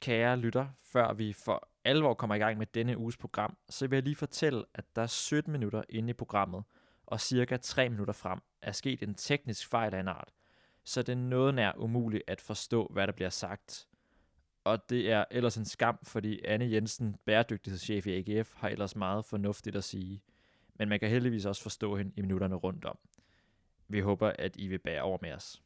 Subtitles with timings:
[0.00, 3.96] kære lytter, før vi for alvor kommer i gang med denne uges program, så vil
[3.96, 6.64] jeg lige fortælle, at der er 17 minutter inde i programmet,
[7.06, 10.32] og cirka 3 minutter frem er sket en teknisk fejl af en art,
[10.84, 13.88] så det er noget nær umuligt at forstå, hvad der bliver sagt.
[14.64, 19.24] Og det er ellers en skam, fordi Anne Jensen, bæredygtighedschef i AGF, har ellers meget
[19.24, 20.22] fornuftigt at sige.
[20.74, 22.98] Men man kan heldigvis også forstå hende i minutterne rundt om.
[23.88, 25.62] Vi håber, at I vil bære over med os.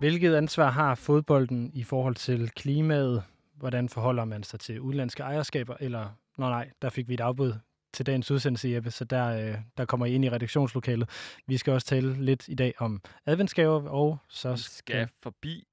[0.00, 3.22] Hvilket ansvar har fodbolden i forhold til klimaet?
[3.54, 5.76] Hvordan forholder man sig til udlandske ejerskaber?
[5.80, 7.52] Eller, nå nej, der fik vi et afbud
[7.92, 11.08] til dagens udsendelse, Jeppe, så der, øh, der kommer I ind i redaktionslokalet.
[11.46, 15.64] Vi skal også tale lidt i dag om adventsgaver, og så Vi skal forbi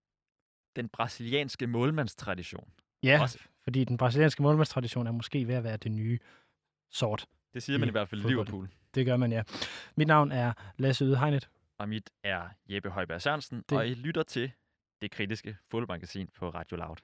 [0.75, 2.67] den brasilianske målmandstradition.
[3.03, 6.19] Ja, også- fordi den brasilianske målmandstradition er måske ved at være det nye
[6.91, 7.25] sort.
[7.53, 8.27] Det siger man I i hvert fald i.
[8.27, 8.69] Liverpool.
[8.95, 9.43] Det gør man, ja.
[9.95, 11.49] Mit navn er Lasse Ydhegnet.
[11.77, 14.51] Og mit er Jeppe Højberg Sørensen, Det- og I lytter til
[15.01, 16.97] det kritiske fodboldmagasin på Radio Loud.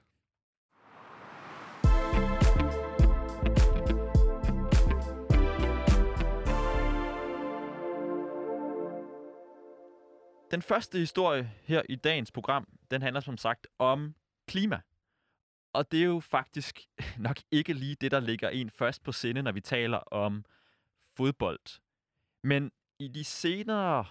[10.50, 14.14] Den første historie her i dagens program, den handler som sagt om
[14.48, 14.80] klima.
[15.72, 16.80] Og det er jo faktisk
[17.18, 20.44] nok ikke lige det, der ligger en først på sinde, når vi taler om
[21.16, 21.80] fodbold.
[22.42, 24.04] Men i de senere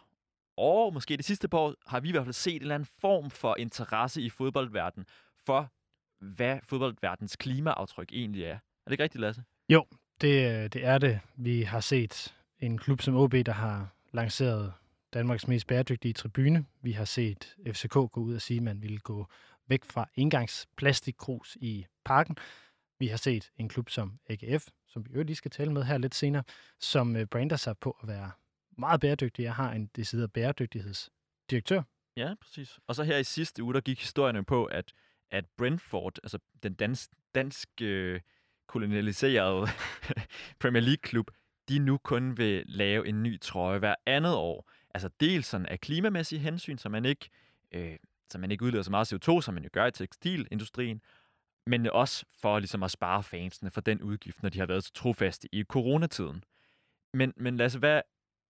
[0.57, 2.89] år, måske det sidste par år, har vi i hvert fald set en eller anden
[3.01, 5.05] form for interesse i fodboldverdenen
[5.45, 5.71] for,
[6.19, 8.53] hvad fodboldverdens klimaaftryk egentlig er.
[8.53, 9.43] Er det ikke rigtigt, Lasse?
[9.69, 9.85] Jo,
[10.21, 11.19] Det, øh, det er det.
[11.35, 14.73] Vi har set en klub som OB, der har lanceret
[15.13, 16.65] Danmarks mest bæredygtige tribune.
[16.81, 19.27] Vi har set FCK gå ud og sige, at man ville gå
[19.67, 22.37] væk fra engangsplastikkrus i parken.
[22.99, 25.97] Vi har set en klub som AGF, som vi jo lige skal tale med her
[25.97, 26.43] lidt senere,
[26.79, 28.31] som øh, brander sig på at være
[28.77, 29.43] meget bæredygtig.
[29.43, 31.81] Jeg har en decideret bæredygtighedsdirektør.
[32.17, 32.79] Ja, præcis.
[32.87, 34.93] Og så her i sidste uge, der gik historien på, at,
[35.31, 38.21] at Brentford, altså den dans, dansk øh,
[38.67, 39.67] kolonialiserede
[40.61, 41.31] Premier League-klub,
[41.69, 44.71] de nu kun vil lave en ny trøje hver andet år.
[44.93, 47.29] Altså dels sådan af klimamæssige hensyn, så man ikke,
[47.71, 47.97] øh,
[48.29, 51.01] så man ikke udleder så meget CO2, som man jo gør i tekstilindustrien,
[51.67, 54.93] men også for ligesom at spare fansene for den udgift, når de har været så
[54.93, 56.43] trofaste i coronatiden.
[57.13, 58.01] Men, men Lasse, hvad,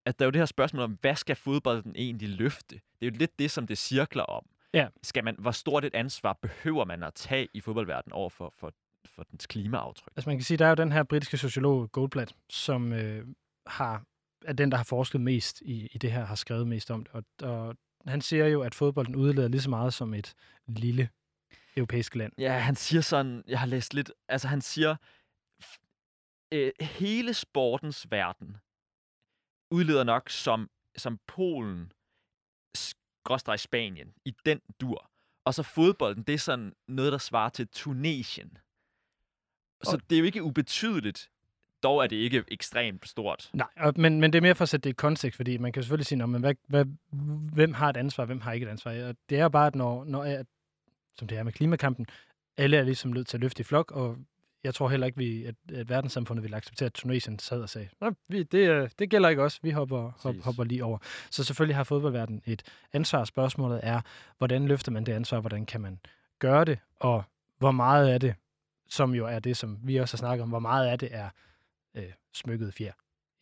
[0.06, 2.74] at der er jo det her spørgsmål om, hvad skal fodbolden egentlig løfte?
[2.74, 4.46] Det er jo lidt det, som det cirkler om.
[4.74, 4.88] Ja.
[5.02, 8.72] Skal man, hvor stort et ansvar behøver man at tage i fodboldverdenen over for, for,
[9.04, 10.12] for dens klimaaftryk?
[10.16, 13.26] Altså man kan sige, der er jo den her britiske sociolog Goldblatt, som øh,
[13.66, 14.04] har,
[14.44, 17.14] er den, der har forsket mest i, i det her, har skrevet mest om det.
[17.14, 17.76] Og, og
[18.06, 20.34] han siger jo, at fodbolden udleder lige så meget som et
[20.66, 21.08] lille
[21.76, 22.32] europæisk land.
[22.38, 24.96] Ja, han siger sådan, jeg har læst lidt, altså han siger,
[26.52, 28.56] øh, hele sportens verden
[29.74, 31.92] udleder nok som, som Polen,
[32.74, 35.10] skråstreg Spanien, i den dur.
[35.44, 38.58] Og så fodbolden, det er sådan noget, der svarer til Tunesien.
[39.82, 41.30] Så det er jo ikke ubetydeligt,
[41.82, 43.50] dog er det ikke ekstremt stort.
[43.52, 45.72] Nej, og, men, men det er mere for at sætte det i kontekst, fordi man
[45.72, 46.84] kan selvfølgelig sige, "Nå, men hvad, hvad,
[47.52, 48.90] hvem har et ansvar, hvem har ikke et ansvar?
[48.90, 50.46] Og det er jo bare, at når, når at,
[51.18, 52.06] som det er med klimakampen,
[52.56, 54.18] alle er ligesom nødt til at løfte i flok, og
[54.64, 57.88] jeg tror heller ikke, vi, at, at verdenssamfundet vil acceptere, at Tunesien sad og sagde,
[58.00, 60.98] "Nå, vi, det, øh, det gælder ikke os, vi hopper, hop, hopper lige over.
[61.30, 63.24] Så selvfølgelig har fodboldverdenen et ansvar.
[63.24, 64.00] Spørgsmålet er,
[64.38, 65.98] hvordan løfter man det ansvar, hvordan kan man
[66.38, 67.24] gøre det, og
[67.58, 68.34] hvor meget af det,
[68.88, 71.28] som jo er det, som vi også har snakket om, hvor meget af det er
[71.94, 72.92] øh, smykket fjer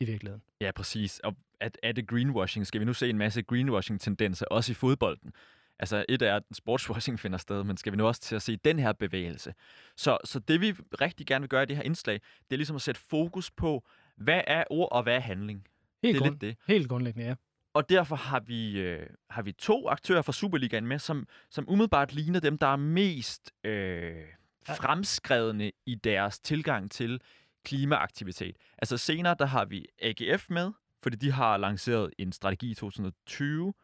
[0.01, 0.43] i virkeligheden.
[0.61, 1.19] Ja, præcis.
[1.19, 2.67] Og at, er det greenwashing?
[2.67, 5.33] Skal vi nu se en masse greenwashing-tendenser, også i fodbolden?
[5.83, 8.57] Altså, et er, at sportswashing finder sted, men skal vi nu også til at se
[8.57, 9.55] den her bevægelse?
[9.97, 10.71] Så, så det, vi
[11.01, 13.85] rigtig gerne vil gøre i det her indslag, det er ligesom at sætte fokus på,
[14.17, 15.67] hvad er ord og hvad er handling?
[16.03, 16.57] Helt, det er grund, lidt det.
[16.75, 17.35] helt grundlæggende, ja.
[17.75, 22.13] Og derfor har vi, øh, har vi to aktører fra Superligaen med, som, som umiddelbart
[22.13, 24.25] ligner dem, der er mest øh,
[24.67, 27.21] fremskredne i deres tilgang til
[27.65, 28.57] klimaaktivitet.
[28.79, 30.73] Altså senere, der har vi AGF med,
[31.03, 33.75] fordi de har lanceret en strategi i 2020,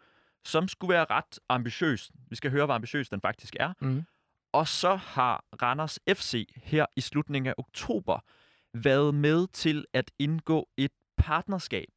[0.45, 2.11] som skulle være ret ambitiøs.
[2.31, 3.73] Vi skal høre, hvor ambitiøs den faktisk er.
[3.81, 4.05] Mm.
[4.53, 8.21] Og så har Randers FC her i slutningen af oktober
[8.75, 11.89] været med til at indgå et partnerskab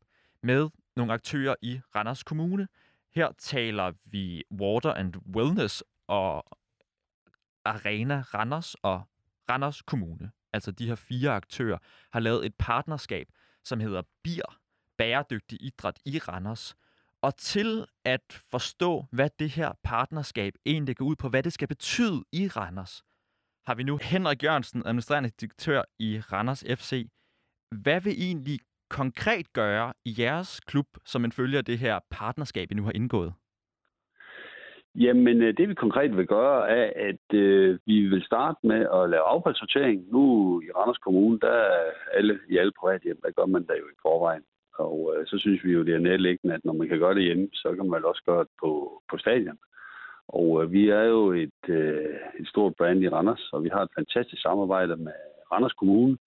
[0.43, 2.67] med nogle aktører i Randers Kommune.
[3.15, 6.57] Her taler vi Water and Wellness og
[7.65, 9.03] Arena Randers og
[9.49, 10.31] Randers Kommune.
[10.53, 11.77] Altså de her fire aktører
[12.13, 13.27] har lavet et partnerskab,
[13.63, 14.57] som hedder BIR,
[14.97, 16.75] bæredygtig idræt i Randers,
[17.21, 21.67] og til at forstå, hvad det her partnerskab egentlig går ud på, hvad det skal
[21.67, 23.03] betyde i Randers,
[23.67, 27.07] har vi nu Henrik Jørgensen, administrerende direktør i Randers FC.
[27.83, 28.59] Hvad vil egentlig
[28.89, 32.91] konkret gøre i jeres klub, som en følge af det her partnerskab, I nu har
[32.91, 33.33] indgået?
[34.95, 39.09] Jamen, øh, det vi konkret vil gøre, er, at øh, vi vil starte med at
[39.09, 40.11] lave affaldssortering.
[40.11, 40.21] Nu
[40.61, 43.87] i Randers Kommune, der er alle, i alle private hjem, der gør man der jo
[43.87, 44.43] i forvejen.
[44.81, 47.23] Og øh, så synes vi jo, det er nærliggende, at når man kan gøre det
[47.23, 49.57] hjemme, så kan man også gøre det på, på stadion.
[50.27, 53.81] Og øh, vi er jo et, øh, et stort brand i Randers, og vi har
[53.83, 55.13] et fantastisk samarbejde med
[55.51, 56.17] Randers Kommune,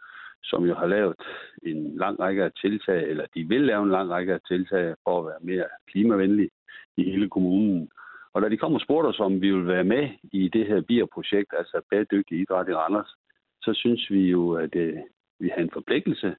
[0.42, 1.14] som jo har lavet
[1.62, 5.18] en lang række af tiltag, eller de vil lave en lang række af tiltag for
[5.18, 6.50] at være mere klimavenlige
[6.96, 7.88] i hele kommunen.
[8.32, 10.80] Og da de kom og spurgte os, om vi vil være med i det her
[10.80, 13.14] BIR-projekt, altså bæredygtig idræt i Randers,
[13.62, 14.98] så synes vi jo, at det, øh,
[15.40, 16.36] vi har en forpligtelse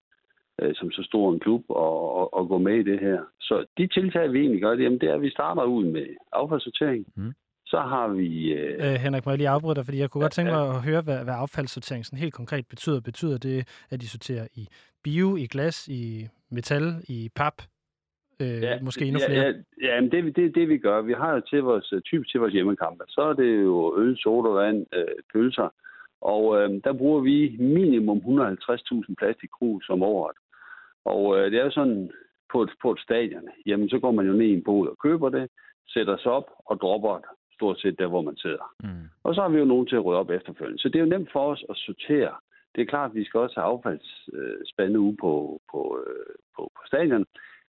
[0.62, 3.20] øh, som så stor en klub og, og, og gå med i det her.
[3.40, 7.06] Så de tiltag, vi egentlig gør, jamen, det er, at vi starter ud med affaldssortering.
[7.16, 7.34] Mm.
[7.66, 8.54] Så har vi...
[8.54, 8.94] Øh...
[8.94, 10.76] Øh, Henrik, må jeg lige afbryde dig, fordi jeg kunne ja, godt tænke mig ja.
[10.76, 13.02] at høre, hvad, hvad affaldssortering sådan helt konkret betyder.
[13.02, 14.68] Betyder det, at de sorterer i
[15.04, 17.54] bio, i glas, i metal, i pap,
[18.42, 19.42] øh, ja, måske endnu flere?
[19.42, 19.54] Ja,
[19.88, 22.54] ja, men det, det, det vi gør, vi har jo til vores, typisk til vores
[22.54, 25.70] hjemmekampe, så er det jo øl, sodavand, øh, pølser,
[26.22, 30.38] og øh, der bruger vi minimum 150.000 plastikkrus om året.
[31.06, 32.12] Og øh, det er jo sådan,
[32.52, 34.98] på et, på et stadion, jamen så går man jo ned i en bod og
[34.98, 35.50] køber det,
[35.88, 38.68] sætter sig op og dropper det stort set der, hvor man sidder.
[38.84, 39.06] Mm.
[39.24, 40.82] Og så har vi jo nogen til at rydde op efterfølgende.
[40.82, 42.36] Så det er jo nemt for os at sortere.
[42.76, 46.82] Det er klart, at vi skal også have affaldsspande ude på, på, øh, på, på
[46.88, 47.26] stadion.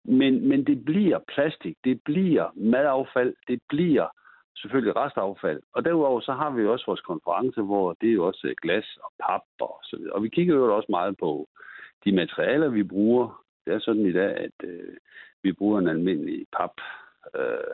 [0.05, 4.07] Men, men det bliver plastik, det bliver madaffald, det bliver
[4.57, 5.61] selvfølgelig restaffald.
[5.75, 8.97] Og derudover så har vi jo også vores konference, hvor det er jo også glas
[9.03, 10.13] og pap og så videre.
[10.13, 11.47] Og vi kigger jo også meget på
[12.05, 13.43] de materialer, vi bruger.
[13.65, 14.97] Det er sådan i dag, at øh,
[15.43, 16.75] vi bruger en almindelig pap,
[17.35, 17.73] øh,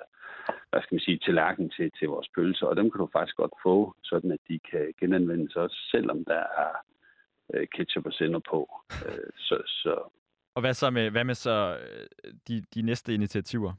[0.69, 3.53] hvad skal man sige, tallerken til, til vores pølser, og dem kan du faktisk godt
[3.63, 6.73] få, sådan at de kan genanvendes også, selvom der er
[7.53, 8.69] øh, ketchup og sender på.
[9.05, 10.09] Øh, så, så,
[10.55, 13.73] og hvad så med, hvad med så øh, de, de næste initiativer?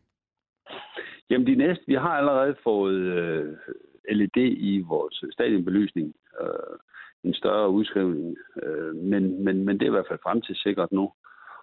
[1.30, 3.56] Jamen de næste, vi har allerede fået øh,
[4.08, 6.76] LED i vores stadionbelysning, øh,
[7.24, 11.12] en større udskrivning, øh, men, men, men det er i hvert fald fremtidssikkert nu.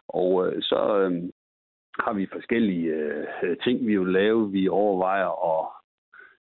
[0.08, 1.24] Og øh, så øh,
[2.00, 2.94] har vi forskellige
[3.44, 4.52] øh, ting, vi vil lave.
[4.52, 5.68] Vi overvejer at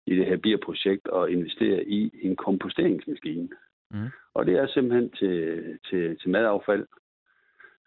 [0.06, 3.48] i det her bierprojekt at investere i en komposteringsmaskine.
[3.90, 4.08] Mm.
[4.34, 6.86] Og det er simpelthen til, til, til madaffald.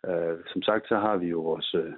[0.07, 1.93] Uh, som sagt, så har vi jo vores uh,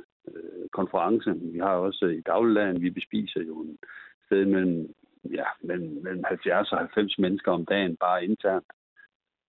[0.72, 1.34] konference.
[1.54, 3.78] Vi har også i dagligdagen, vi bespiser jo en
[4.26, 4.94] sted mellem,
[5.24, 8.66] ja, mellem, mellem 70 og 90 mennesker om dagen, bare internt.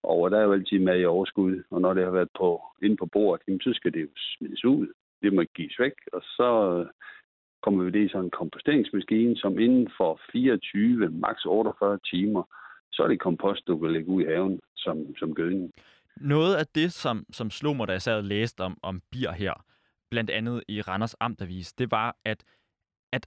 [0.02, 2.96] Og der er jo altid med i overskud, og når det har været på, inde
[2.96, 4.86] på bordet, jamen, så skal det jo smides ud.
[5.22, 6.86] Det må gives væk, og så øh,
[7.62, 12.42] kommer vi det i sådan en komposteringsmaskine, som inden for 24, maks 48 timer,
[12.92, 15.72] så er det kompost, du kan lægge ud i haven som, som gødning.
[16.16, 19.32] Noget af det, som, som slog mig, da jeg sad og læste om, om bier
[19.32, 19.54] her,
[20.10, 22.44] blandt andet i Randers Amtavis, det var, at,
[23.12, 23.26] at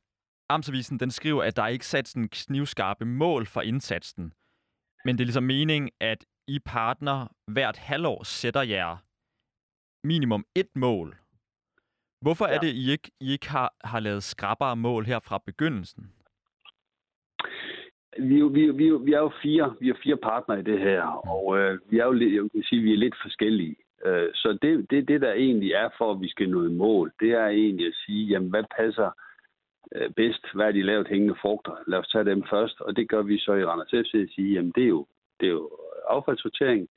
[0.49, 4.33] Amtsavisen den skriver, at der ikke sat sådan knivskarpe mål for indsatsen.
[5.05, 8.97] Men det er ligesom meningen, at i partner hvert halvår sætter jer
[10.03, 11.15] minimum et mål.
[12.21, 12.55] Hvorfor ja.
[12.55, 16.13] er det, I ikke, I ikke har, har lavet skrappere mål her fra begyndelsen?
[18.19, 21.29] Vi, vi, vi, vi er jo fire, vi er fire partnere i det her, mm.
[21.29, 23.75] og øh, vi er jo jeg kan sige, vi er lidt forskellige.
[24.05, 27.13] Øh, så det, det, det, der egentlig er for, at vi skal nå et mål,
[27.19, 29.11] det er egentlig at sige, jamen hvad passer
[29.95, 31.75] øh, bedst, hvad er de lavet hængende frugter?
[31.87, 34.53] Lad os tage dem først, og det gør vi så i Randers FC at sige,
[34.53, 35.05] jamen det er jo,
[35.39, 35.69] det er jo
[36.09, 36.87] affaldssortering,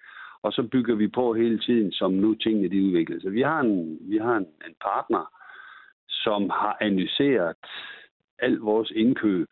[0.43, 3.33] og så bygger vi på hele tiden, som nu tingene de udvikler sig.
[3.33, 5.33] Vi har en, vi har en, en partner,
[6.09, 7.57] som har analyseret
[8.39, 9.49] alt vores indkøb,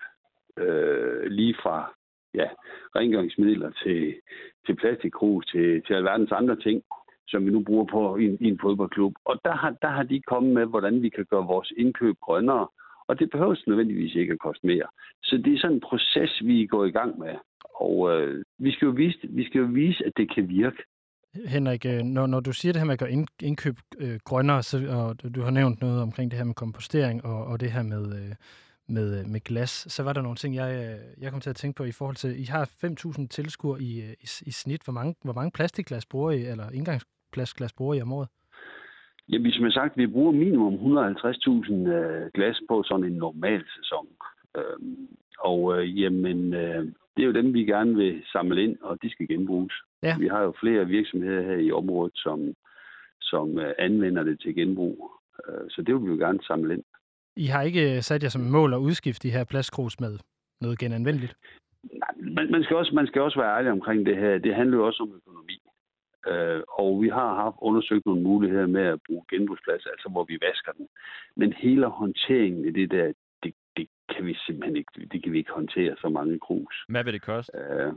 [0.59, 1.95] øh, lige fra
[2.35, 2.49] ja,
[2.97, 4.15] rengøringsmidler til,
[4.67, 6.83] til plastikkrus, til, til alverdens andre ting,
[7.29, 9.15] som vi nu bruger på i, i en fodboldklub.
[9.25, 12.69] Og der har, der har de kommet med, hvordan vi kan gøre vores indkøb grønnere,
[13.09, 14.87] og det behøver nødvendigvis ikke at koste mere.
[15.23, 17.35] Så det er sådan en proces, vi går i gang med.
[17.75, 20.83] Og øh, vi, skal jo vise, vi skal jo vise, at det kan virke.
[21.47, 24.77] Henrik, øh, når, når du siger det her med at gøre indkøb øh, grønnere, så,
[24.91, 28.05] og du har nævnt noget omkring det her med kompostering og, og det her med,
[28.19, 28.35] øh,
[28.89, 31.57] med, øh, med glas, så var der nogle ting, jeg, øh, jeg kom til at
[31.57, 34.85] tænke på i forhold til, I har 5.000 tilskuere i, i, i snit.
[34.85, 38.29] Hvor mange, hvor mange plastikglas bruger I, eller indgangsglas bruger I om året?
[39.29, 44.07] Jamen, som jeg sagt, vi bruger minimum 150.000 øh, glas på sådan en normal sæson.
[44.57, 46.85] Øhm, og øh, jamen, øh,
[47.17, 49.73] det er jo dem, vi gerne vil samle ind, og de skal genbruges.
[50.03, 50.17] Ja.
[50.19, 52.55] Vi har jo flere virksomheder her i området, som,
[53.21, 55.11] som uh, anvender det til genbrug.
[55.49, 56.83] Øh, så det vil vi jo gerne samle ind.
[57.37, 60.19] I har ikke sat jer som mål at udskifte de her plastkrus med
[60.61, 61.35] noget genanvendeligt?
[61.93, 64.39] Nej, man, man, skal også, man skal også være ærlig omkring det her.
[64.39, 65.59] Det handler jo også om økonomi.
[66.31, 70.39] Øh, og vi har haft undersøgt nogle muligheder med at bruge genbrugsplads, altså hvor vi
[70.49, 70.89] vasker den.
[71.37, 73.13] Men hele håndteringen i det der,
[74.15, 76.75] kan vi simpelthen ikke, det kan vi ikke håndtere så mange krus.
[76.89, 77.53] Hvad vil det koste?
[77.59, 77.93] Øh,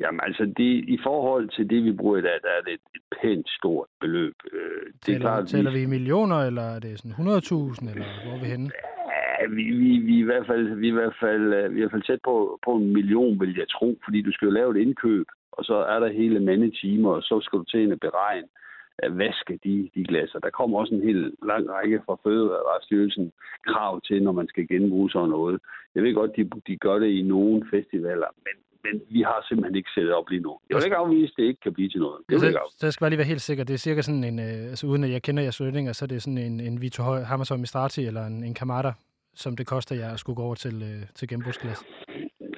[0.00, 2.86] Jamen altså, det, i forhold til det, vi bruger i dag, der er det et,
[2.94, 4.34] et pænt stort beløb.
[4.52, 8.06] Øh, det taler, er klart, taler vi i millioner, eller er det sådan 100.000, eller
[8.24, 8.70] hvor er vi henne?
[9.12, 11.76] Ja, vi, vi, vi, er i hvert fald, vi, er i hvert fald, øh, vi
[11.76, 14.46] er i hvert fald tæt på, på en million, vil jeg tro, fordi du skal
[14.46, 17.92] jo lave et indkøb, og så er der hele mandetimer, og så skal du til
[17.92, 18.48] at beregne
[18.98, 20.38] at vaske de, de glasser.
[20.38, 23.32] Der kommer også en helt lang række fra Fødevarestyrelsen
[23.66, 25.60] krav til, når man skal genbruge sådan noget.
[25.94, 29.76] Jeg ved godt, de, de gør det i nogle festivaler, men men vi har simpelthen
[29.76, 30.58] ikke sættet op lige nu.
[30.68, 32.18] Jeg vil ikke afvise, at det ikke kan blive til noget.
[32.28, 33.64] Det vil så, så skal bare lige være helt sikker.
[33.64, 36.06] Det er cirka sådan en, øh, altså uden at jeg kender jeres lønninger, så er
[36.06, 38.92] det sådan en, en Vito Hammershøj Mistrati eller en, en Kamada,
[39.34, 41.84] som det koster jer at skulle gå over til, øh, til genbrugsglas.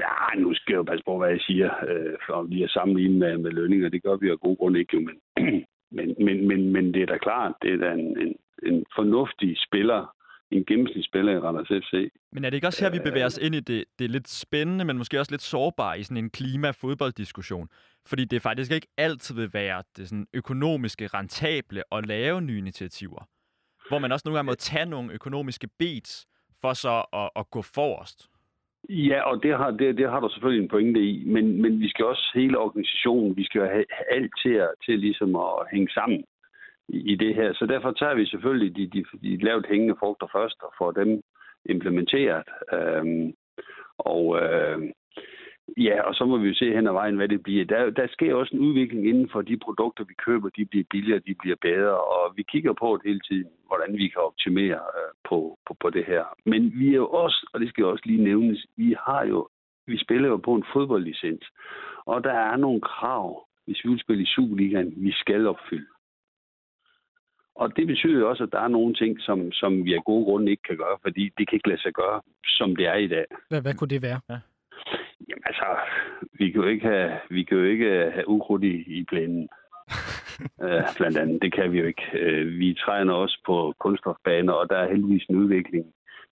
[0.04, 3.18] Ja, nu skal jeg jo passe på, hvad jeg siger, øh, for lige at sammenligne
[3.18, 3.88] med, med lønninger.
[3.88, 5.16] Det gør vi af god grund ikke, jo, men,
[5.90, 9.56] men, men, men, men det er da klart, det er da en, en, en fornuftig
[9.66, 10.14] spiller,
[10.50, 12.10] en gennemsnitsspiller i Randers FC.
[12.32, 14.28] Men er det ikke også her, vi bevæger os ind i det, det er lidt
[14.28, 17.68] spændende, men måske også lidt sårbare i sådan en klima-fodbolddiskussion?
[18.06, 23.28] Fordi det faktisk ikke altid vil være det sådan økonomiske, rentable at lave nye initiativer.
[23.88, 26.26] Hvor man også nogle gange må tage nogle økonomiske beats
[26.60, 28.28] for så at, at gå forrest.
[28.88, 31.88] Ja, og det har, det, det har du selvfølgelig en pointe i, men, men vi
[31.88, 36.24] skal også hele organisationen, vi skal have alt til, at, til ligesom at hænge sammen
[36.88, 37.52] i, det her.
[37.52, 41.22] Så derfor tager vi selvfølgelig de, de, de lavt hængende frugter først og får dem
[41.64, 42.48] implementeret.
[42.72, 43.32] Øhm,
[43.98, 44.78] og øh,
[45.76, 47.64] ja, og så må vi jo se hen ad vejen, hvad det bliver.
[47.64, 50.48] Der, der sker også en udvikling inden for de produkter, vi køber.
[50.48, 54.08] De bliver billigere, de bliver bedre, og vi kigger på det hele tiden, hvordan vi
[54.08, 56.24] kan optimere øh, på, på, på det her.
[56.46, 59.48] Men vi er jo også, og det skal også lige nævnes, vi har jo,
[59.86, 61.44] vi spiller jo på en fodboldlicens,
[62.06, 65.86] og der er nogle krav, hvis vi vil spille i Superligaen, vi skal opfylde.
[67.54, 70.50] Og det betyder også, at der er nogle ting, som, som vi af gode grunde
[70.50, 73.24] ikke kan gøre, fordi det kan ikke lade sig gøre, som det er i dag.
[73.48, 74.20] Hvad, hvad kunne det være?
[74.30, 74.38] Ja.
[75.28, 75.66] Jamen altså,
[76.32, 79.48] vi kan jo ikke have, vi kan jo ikke have ukrudt i, i plænen.
[80.64, 81.42] uh, blandt andet.
[81.42, 82.02] Det kan vi jo ikke.
[82.14, 85.86] Uh, vi træner også på kunststofbaner, og der er heldigvis en udvikling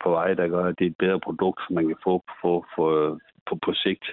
[0.04, 2.66] på vej, der gør, at det er et bedre produkt, som man kan få, få,
[2.76, 3.18] få
[3.48, 4.06] på, på sigt.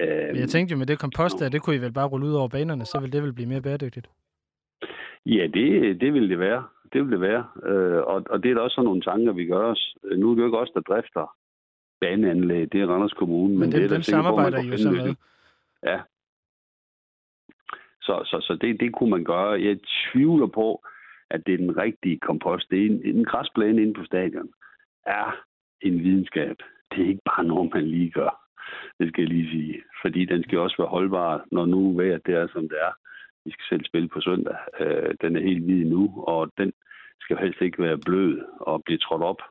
[0.00, 2.34] Uh, jeg tænkte jo med det kompost der, det kunne I vel bare rulle ud
[2.34, 4.08] over banerne, så vil det vel blive mere bæredygtigt?
[5.26, 6.64] Ja, det, det vil det være.
[6.92, 7.44] Det vil det være.
[7.66, 9.94] Øh, og, og det er da også sådan nogle tanker, vi gør os.
[10.16, 11.36] Nu er det jo ikke os, der drifter
[12.02, 12.72] baneanlæg.
[12.72, 13.52] Det er Randers Kommune.
[13.52, 15.14] Men, men det, dem samarbejder I jo så med.
[15.90, 16.00] Ja.
[18.06, 19.62] Så, så, så det, det kunne man gøre.
[19.68, 19.78] Jeg
[20.12, 20.84] tvivler på,
[21.30, 22.70] at det er den rigtige kompost.
[22.70, 24.48] Det er en, en græsplæne inde på stadion.
[25.06, 25.28] Er
[25.80, 26.56] en videnskab.
[26.90, 28.32] Det er ikke bare noget, man lige gør.
[28.98, 29.82] Det skal jeg lige sige.
[30.02, 32.92] Fordi den skal også være holdbar, når nu vejret det er, som det er.
[33.44, 34.56] Vi skal selv spille på søndag.
[34.80, 36.72] Øh, den er helt hvid nu, og den
[37.20, 39.42] skal helst ikke være blød og blive trådt op.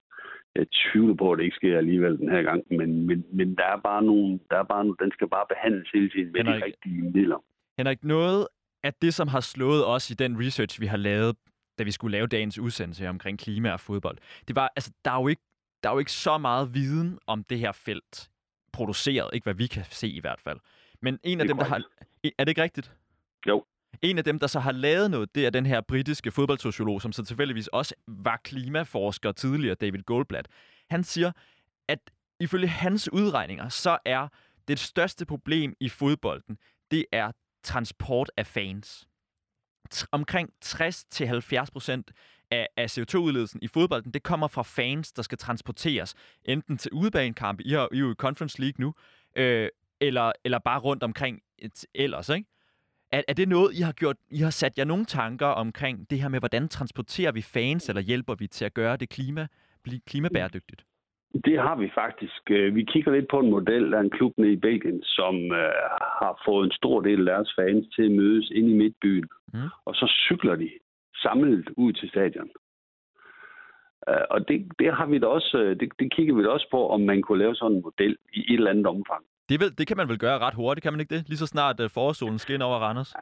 [0.56, 3.64] Jeg tvivler på, at det ikke sker alligevel den her gang, men, men, men der
[3.64, 6.66] er bare nogle, der er bare, den skal bare behandles hele tiden med Henrik, de
[6.66, 7.44] rigtige midler.
[7.78, 8.48] Henrik, noget
[8.84, 11.36] af det, som har slået os i den research, vi har lavet,
[11.80, 14.18] da vi skulle lave dagens udsendelse omkring klima og fodbold,
[14.48, 15.42] det var, altså, der er jo ikke,
[15.84, 18.30] der er jo ikke så meget viden om det her felt
[18.74, 20.60] produceret, ikke hvad vi kan se i hvert fald.
[21.02, 21.84] Men en af dem, der har...
[22.24, 22.92] Er det ikke rigtigt?
[23.48, 23.64] Jo.
[24.02, 27.12] En af dem, der så har lavet noget, det er den her britiske fodboldsociolog, som
[27.12, 30.48] så tilfældigvis også var klimaforsker tidligere, David Goldblatt.
[30.90, 31.32] Han siger,
[31.88, 32.00] at
[32.40, 34.28] ifølge hans udregninger, så er
[34.68, 36.58] det største problem i fodbolden,
[36.92, 37.32] det er
[37.64, 39.08] transport af fans.
[40.12, 42.02] Omkring 60-70%
[42.52, 46.16] af, af CO2-udledelsen i fodbolden, det kommer fra fans, der skal transporteres
[46.46, 48.94] enten til udebanekampe, I, har, I er jo i Conference League nu,
[49.36, 49.70] øh,
[50.02, 52.50] eller, eller bare rundt omkring øh, et, ellers, ikke?
[53.12, 54.16] Er, er det noget, I har gjort?
[54.30, 58.02] I har sat jer nogle tanker omkring det her med, hvordan transporterer vi fans, eller
[58.02, 59.48] hjælper vi til at gøre det klima,
[59.84, 60.86] blive klimabæredygtigt?
[61.46, 62.52] Det har vi faktisk.
[62.52, 65.72] Øh, vi kigger lidt på en model af en klub nede i Belgien, som uh,
[66.22, 69.28] har fået en stor del af deres fans til at mødes ind i midtbyen.
[69.54, 69.60] Mm.
[69.86, 70.70] Og så cykler de
[71.16, 72.50] samlet ud til stadion.
[74.08, 76.90] Uh, og det, det, har vi da også, det, det kigger vi da også på,
[76.90, 79.24] om man kunne lave sådan en model i et eller andet omfang.
[79.52, 81.30] Det, vil, det kan man vel gøre ret hurtigt, kan man ikke det?
[81.30, 83.14] Lige så snart uh, forårsolen skinner over Randers.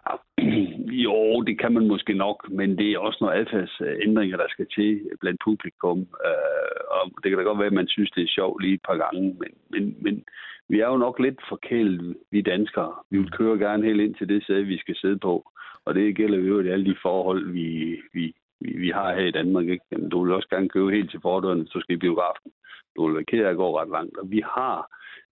[1.05, 5.01] Jo, det kan man måske nok, men det er også nogle adfærdsændringer, der skal til
[5.21, 5.99] blandt publikum.
[5.99, 8.85] Uh, og det kan da godt være, at man synes, det er sjovt lige et
[8.87, 10.23] par gange, men, men, men
[10.69, 12.93] vi er jo nok lidt forkælet, vi danskere.
[13.11, 15.51] Vi vil køre gerne helt ind til det sæde, vi skal sidde på.
[15.85, 17.67] Og det gælder jo i alle de forhold, vi,
[18.13, 19.65] vi, vi, vi har her i Danmark.
[19.67, 19.85] Ikke?
[19.91, 22.51] Jamen, du vil også gerne købe helt til fordøren, du skal i biografen.
[23.07, 24.17] Være at gå ret langt.
[24.17, 24.75] Og vi har,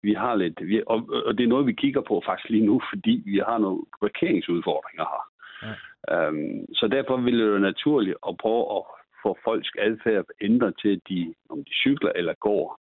[0.04, 2.82] vi har lidt, vi, og, og det er noget, vi kigger på faktisk lige nu,
[2.92, 5.24] fordi vi har nogle parkeringsudfordringer her.
[5.66, 5.74] Ja.
[6.12, 8.84] Øhm, så derfor vil det jo naturligt at prøve at
[9.24, 12.80] få folks adfærd ændret til, de, om de cykler eller går.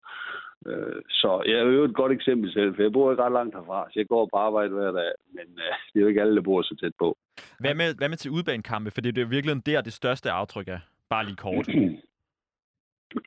[0.66, 3.54] Øh, så jeg er jo et godt eksempel selv, for jeg bor ikke ret langt
[3.54, 6.36] herfra, så jeg går på arbejde hver dag, men øh, det er jo ikke alle,
[6.36, 7.16] der bor så tæt på.
[7.60, 8.90] Hvad med, hvad med til udbanekampe?
[8.90, 10.78] For det er jo virkelig der, det største aftryk er.
[11.10, 11.68] Bare lige kort.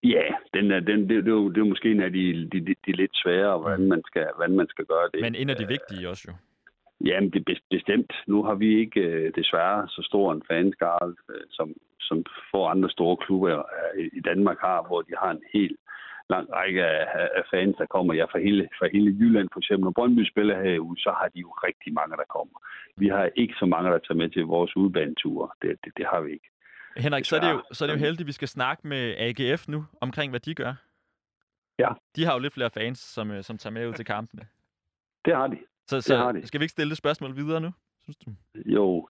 [0.04, 2.60] Ja, den er, den, det, det, er jo, det er måske en af de, de,
[2.68, 5.22] de, de lidt svære, hvordan man, skal, hvordan man skal gøre det.
[5.22, 6.34] Men en af de vigtige også jo.
[7.06, 8.14] Jamen, det er bestemt.
[8.28, 12.90] Nu har vi ikke øh, desværre så stor en fanskare, øh, som, som få andre
[12.90, 13.58] store klubber
[13.98, 15.78] øh, i Danmark har, hvor de har en helt
[16.30, 18.14] lang række af, af fans, der kommer.
[18.14, 19.84] Ja, fra hele, fra hele Jylland for eksempel.
[19.86, 22.58] Når Brøndby spiller herude, så har de jo rigtig mange, der kommer.
[22.98, 25.50] Vi har ikke så mange, der tager med til vores udbaneture.
[25.62, 26.50] Det, det, det har vi ikke.
[26.98, 29.16] Henrik, så er, det jo, så er det jo heldigt, at vi skal snakke med
[29.18, 30.74] AGF nu omkring, hvad de gør.
[31.80, 31.90] Ja.
[32.16, 34.48] De har jo lidt flere fans, som, øh, som tager med ud til kampene.
[35.26, 35.58] Det har de.
[35.88, 36.48] Så, så det har de.
[36.48, 37.72] skal vi ikke stille det spørgsmål videre nu,
[38.04, 38.32] synes du?
[38.66, 39.08] Jo,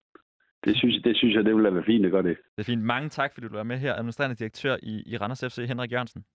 [0.66, 2.38] det synes, det synes jeg, det ville være fint at gøre det.
[2.56, 2.84] Det er fint.
[2.84, 3.94] Mange tak, fordi du var med her.
[3.94, 6.26] Administrerende direktør i, i Randers FC, Henrik Jørgensen.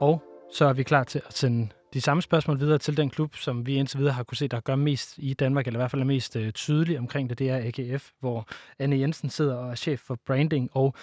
[0.00, 0.22] Og
[0.52, 3.66] så er vi klar til at sende de samme spørgsmål videre til den klub, som
[3.66, 6.02] vi indtil videre har kunne se, der gør mest i Danmark, eller i hvert fald
[6.02, 9.74] er mest øh, tydelig omkring det, det er AGF, hvor Anne Jensen sidder og er
[9.74, 10.94] chef for branding og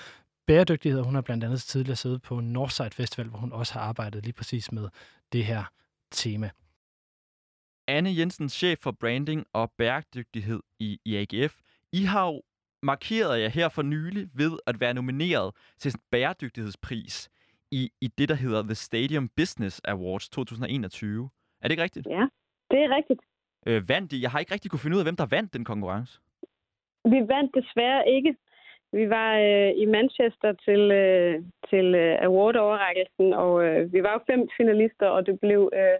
[0.47, 1.01] bæredygtighed.
[1.01, 4.33] Hun har blandt andet tidligere siddet på Northside Festival, hvor hun også har arbejdet lige
[4.33, 4.89] præcis med
[5.31, 5.63] det her
[6.11, 6.49] tema.
[7.87, 11.59] Anne Jensen, chef for branding og bæredygtighed i, i AGF.
[11.93, 12.41] I har jo
[12.83, 17.29] markeret jer her for nylig ved at være nomineret til en bæredygtighedspris
[17.79, 21.29] i, i det, der hedder The Stadium Business Awards 2021.
[21.61, 22.07] Er det ikke rigtigt?
[22.17, 22.25] Ja,
[22.71, 23.21] det er rigtigt.
[23.67, 24.21] Øh, vandt I?
[24.21, 26.13] Jeg har ikke rigtig kunne finde ud af, hvem der vandt den konkurrence.
[27.13, 28.31] Vi vandt desværre ikke.
[28.99, 31.35] Vi var øh, i Manchester til, øh,
[31.69, 35.97] til øh, award-overrækkelsen, og øh, vi var jo fem finalister, og det blev øh,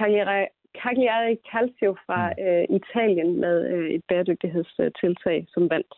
[0.00, 0.46] Cagliari,
[0.82, 2.44] Cagliari Calcio fra mm.
[2.44, 5.92] øh, Italien med øh, et bæredygtighedstiltag, som vandt.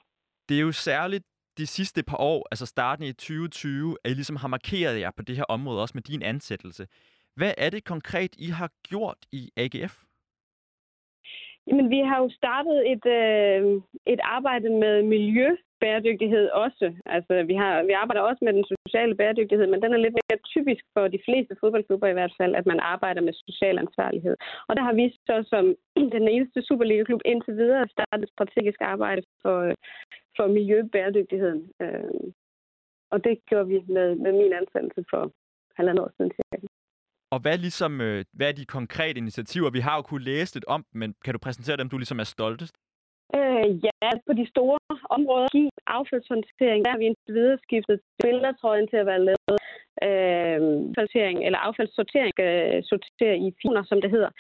[0.49, 1.27] Det er jo særligt
[1.59, 5.23] de sidste par år, altså starten i 2020, at I ligesom har markeret jer på
[5.23, 6.87] det her område, også med din ansættelse.
[7.37, 9.95] Hvad er det konkret, I har gjort i AGF?
[11.67, 16.87] Jamen, vi har jo startet et, øh, et arbejde med miljøbæredygtighed også.
[17.07, 20.39] Altså, vi, har, vi arbejder også med den sociale bæredygtighed, men den er lidt mere
[20.55, 24.37] typisk for de fleste fodboldklubber i hvert fald, at man arbejder med social ansvarlighed.
[24.69, 25.65] Og der har vi så som
[26.17, 29.75] den eneste Superliga-klub indtil videre startet et strategisk arbejde for, øh,
[30.37, 31.63] for miljøbæredygtigheden.
[31.83, 32.25] Øh,
[33.13, 35.33] og det gjorde vi med, med min ansættelse for
[35.77, 36.67] halvandet år siden cirka.
[37.31, 39.71] Og hvad ligesom, øh, hvad er de konkrete initiativer?
[39.71, 42.25] Vi har jo kunnet læse lidt om men kan du præsentere dem, du ligesom er
[42.25, 42.77] stoltest?
[43.39, 44.79] Øh, ja, på de store
[45.17, 49.59] områder, give affaldshåndtering, der har vi indtil videre skiftet billedtrøjen til at være lavet
[50.07, 50.59] øh,
[50.97, 54.31] sortering, eller affaldssortering øh, sortere i finer, som det hedder.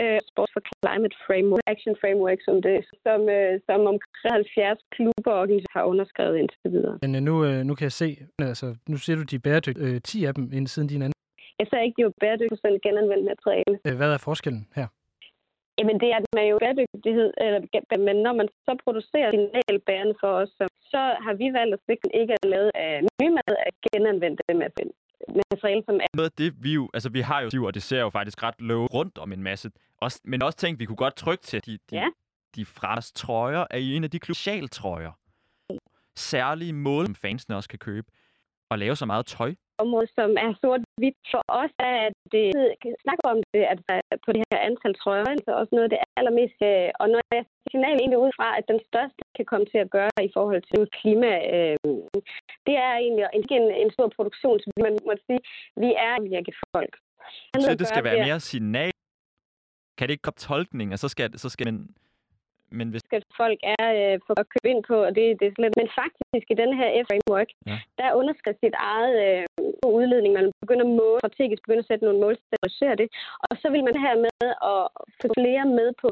[0.00, 2.76] Øh, Sport for Climate Framework, Action Framework, som det
[3.06, 6.96] som, øh, som omkring 70 klubber og har underskrevet indtil videre.
[7.02, 8.08] Men øh, nu, øh, nu kan jeg se,
[8.52, 11.18] altså nu ser du de bæredygtige, øh, 10 af dem inden siden din anden.
[11.60, 13.74] Jeg sagde ikke, de var bæredygtigt genanvendt materiale.
[13.86, 14.86] Øh, hvad er forskellen her?
[15.80, 17.58] Jamen det er, at man jo bæredygtighed, eller,
[18.08, 20.50] men når man så producerer signalbærende for os,
[20.92, 25.82] så har vi valgt at sikre, ikke er lavet af nymad, at genanvende af materiale,
[25.88, 26.06] som er...
[26.14, 28.60] Noget af det, vi jo, altså vi har jo, og det ser jo faktisk ret
[28.60, 31.72] lov rundt om en masse, også, men også tænkt, vi kunne godt trykke til de,
[31.72, 32.08] de, ja.
[32.56, 34.18] de fras trøjer, er en af de
[34.68, 35.12] trøjer.
[36.16, 38.06] Særlige mål, som fansene også kan købe,
[38.70, 41.18] og lave så meget tøj område, som er sort-hvidt.
[41.32, 42.46] For os er at det,
[43.04, 43.78] snakker om det, at
[44.24, 47.42] på det her antal trøjer, så også noget af det allermest, øh, og når jeg
[47.72, 50.80] signal egentlig ud fra, at den største kan komme til at gøre i forhold til
[50.98, 51.76] klima, øh,
[52.66, 53.44] det er egentlig en,
[53.84, 55.40] en stor produktion, så man må sige,
[55.82, 56.94] vi er virkefolk.
[57.64, 58.92] Så det skal være mere signal?
[59.96, 61.76] Kan det ikke komme tolkning, og så skal, så skal man
[62.78, 63.02] men hvis...
[63.08, 65.72] Skal folk er øh, for at købe ind på, og det, det er slet...
[65.80, 67.76] Men faktisk i denne her F-framework, ja.
[67.98, 69.44] der underskriver sit eget øh,
[69.98, 70.32] udledning.
[70.40, 72.34] Man begynder at måle, strategisk begynder at sætte nogle mål,
[72.78, 73.08] til det.
[73.46, 74.82] Og så vil man her med at
[75.20, 76.08] få flere med på.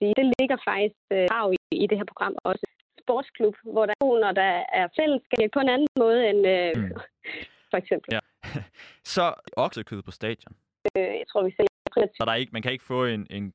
[0.00, 2.64] Det ligger faktisk øh, i, i det her program også.
[3.02, 6.90] Sportsklub, hvor der er når der er fællesskab på en anden måde end øh, mm.
[7.70, 8.08] for eksempel.
[8.16, 8.20] Ja.
[9.14, 9.24] så
[9.56, 10.52] oksekød på stadion?
[10.96, 13.52] Øh, jeg tror, vi sælger så der er ikke, man kan ikke få en, en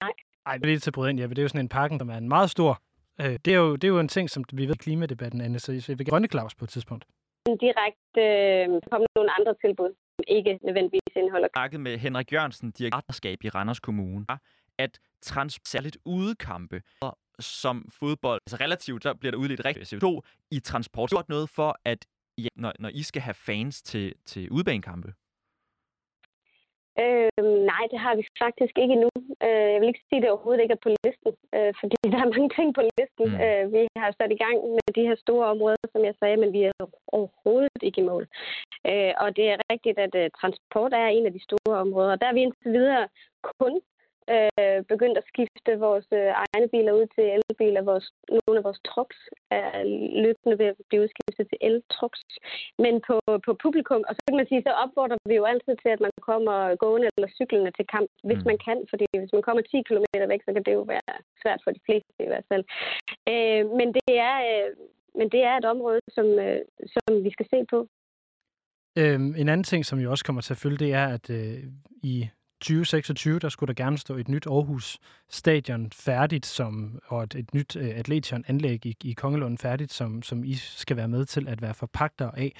[0.00, 0.12] Nej.
[0.46, 2.08] Ej, det er lige til at ind, ja, det er jo sådan en pakken, som
[2.10, 2.82] er en meget stor.
[3.20, 5.58] Øh, det, er jo, det er jo en ting, som vi ved i klimadebatten, Anne,
[5.58, 7.04] så jeg vil grønne Claus på et tidspunkt.
[7.60, 9.94] Direkte øh, komme nogle andre tilbud.
[10.28, 14.26] ikke nødvendigvis indeholder snakket med Henrik Jørgensen, direktorskab i Randers Kommune,
[14.78, 16.82] at trans særligt udekampe,
[17.40, 21.10] som fodbold, altså relativt, der bliver der udledt rigtig CO2 i transport.
[21.10, 22.06] Det noget for, at
[22.38, 25.12] ja, når, når I skal have fans til, til udbanekampe?
[27.02, 29.10] Øh, nej, det har vi faktisk ikke endnu.
[29.46, 32.20] Øh, jeg vil ikke sige, at det overhovedet ikke er på listen, øh, fordi der
[32.22, 33.26] er mange ting på listen.
[33.32, 33.40] Mm.
[33.44, 36.52] Øh, vi har sat i gang med de her store områder, som jeg sagde, men
[36.56, 36.72] vi er
[37.16, 38.24] overhovedet ikke i mål.
[38.90, 42.20] Øh, og det er rigtigt, at uh, transport er en af de store områder, og
[42.20, 43.08] der er vi indtil videre
[43.60, 43.74] kun
[44.34, 47.82] øh, begyndt at skifte vores øh, egne biler ud til elbiler.
[47.92, 48.06] Vores,
[48.46, 49.18] nogle af vores trucks
[49.58, 49.68] er
[50.24, 52.22] løbende ved at blive udskiftet til el-trucks.
[52.84, 55.90] Men på, på publikum, og så kan man sige, så opfordrer vi jo altid til,
[55.96, 58.48] at man kommer gående eller cyklende til kamp, hvis mm.
[58.50, 58.78] man kan.
[58.90, 61.10] Fordi hvis man kommer 10 km væk, så kan det jo være
[61.42, 62.64] svært for de fleste i hvert fald.
[63.32, 64.36] Øh, men det er...
[64.50, 64.70] Øh,
[65.18, 66.60] men det er et område, som, øh,
[66.94, 67.88] som vi skal se på.
[68.98, 71.58] Øhm, en anden ting, som jo også kommer til at følge, det er, at øh,
[72.02, 72.28] i
[72.60, 74.98] 2026, der skulle der gerne stå et nyt Aarhus
[75.30, 80.44] Stadion færdigt, som, og et, et nyt øh, Atletion-anlæg i, i Kongelund færdigt, som, som
[80.44, 82.52] I skal være med til at være forpagter af.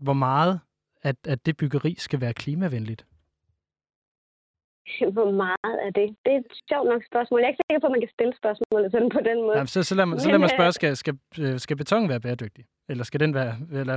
[0.00, 0.60] Hvor meget
[1.02, 3.06] at, at det byggeri skal være klimavenligt?
[5.16, 6.08] Hvor meget er det?
[6.24, 7.40] Det er et sjovt nok spørgsmål.
[7.40, 9.56] Jeg er ikke sikker på, at man kan stille spørgsmålet sådan på den måde.
[9.56, 12.20] Jamen, så, så, lad mig, så lad mig spørge, skal, skal, øh, skal beton være
[12.20, 12.64] bæredygtig?
[12.90, 13.96] Eller skal, den være, eller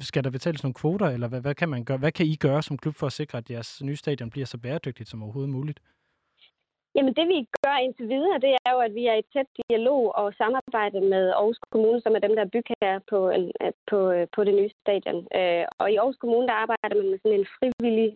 [0.00, 1.08] skal der betales nogle kvoter?
[1.14, 1.98] Eller hvad, hvad, kan man gøre?
[1.98, 4.58] hvad kan I gøre som klub for at sikre, at jeres nye stadion bliver så
[4.58, 5.80] bæredygtigt som overhovedet muligt?
[6.96, 10.02] Jamen det vi gør indtil videre, det er jo, at vi er i tæt dialog
[10.20, 13.18] og samarbejde med Aarhus Kommune, som er dem, der er bygherrer på,
[13.90, 13.98] på,
[14.34, 15.20] på det nye stadion.
[15.38, 18.10] Øh, og i Aarhus Kommune, der arbejder man med sådan en frivillig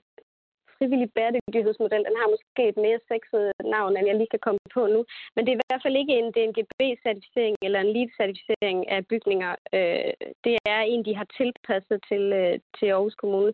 [0.79, 2.05] frivillig bæredygtighedsmodel.
[2.09, 5.01] Den har måske et mere sexet navn, end jeg lige kan komme på nu.
[5.35, 9.53] Men det er i hvert fald ikke en DNGB-certificering eller en LEED-certificering af bygninger.
[9.77, 10.13] Øh,
[10.45, 13.53] det er en, de har tilpasset til, øh, til Aarhus Kommune,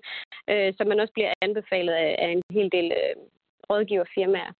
[0.50, 3.14] øh, som man også bliver anbefalet af en hel del øh,
[3.70, 4.52] rådgiverfirmaer,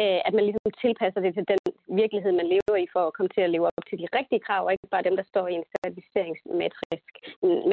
[0.00, 1.60] øh, at man ligesom tilpasser det til den
[2.02, 4.62] virkelighed, man lever i, for at komme til at leve op til de rigtige krav,
[4.64, 7.02] og ikke bare dem, der står i en certificeringsmatrix.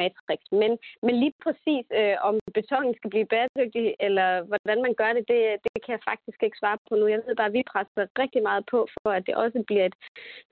[0.00, 0.40] Matrix.
[0.62, 0.72] Men,
[1.06, 5.40] men lige præcis, øh, om betonen skal blive bæredygtig, eller hvordan man gør det, det,
[5.64, 7.06] det kan jeg faktisk ikke svare på nu.
[7.06, 9.96] Jeg ved bare, at vi presser rigtig meget på, for at det også bliver et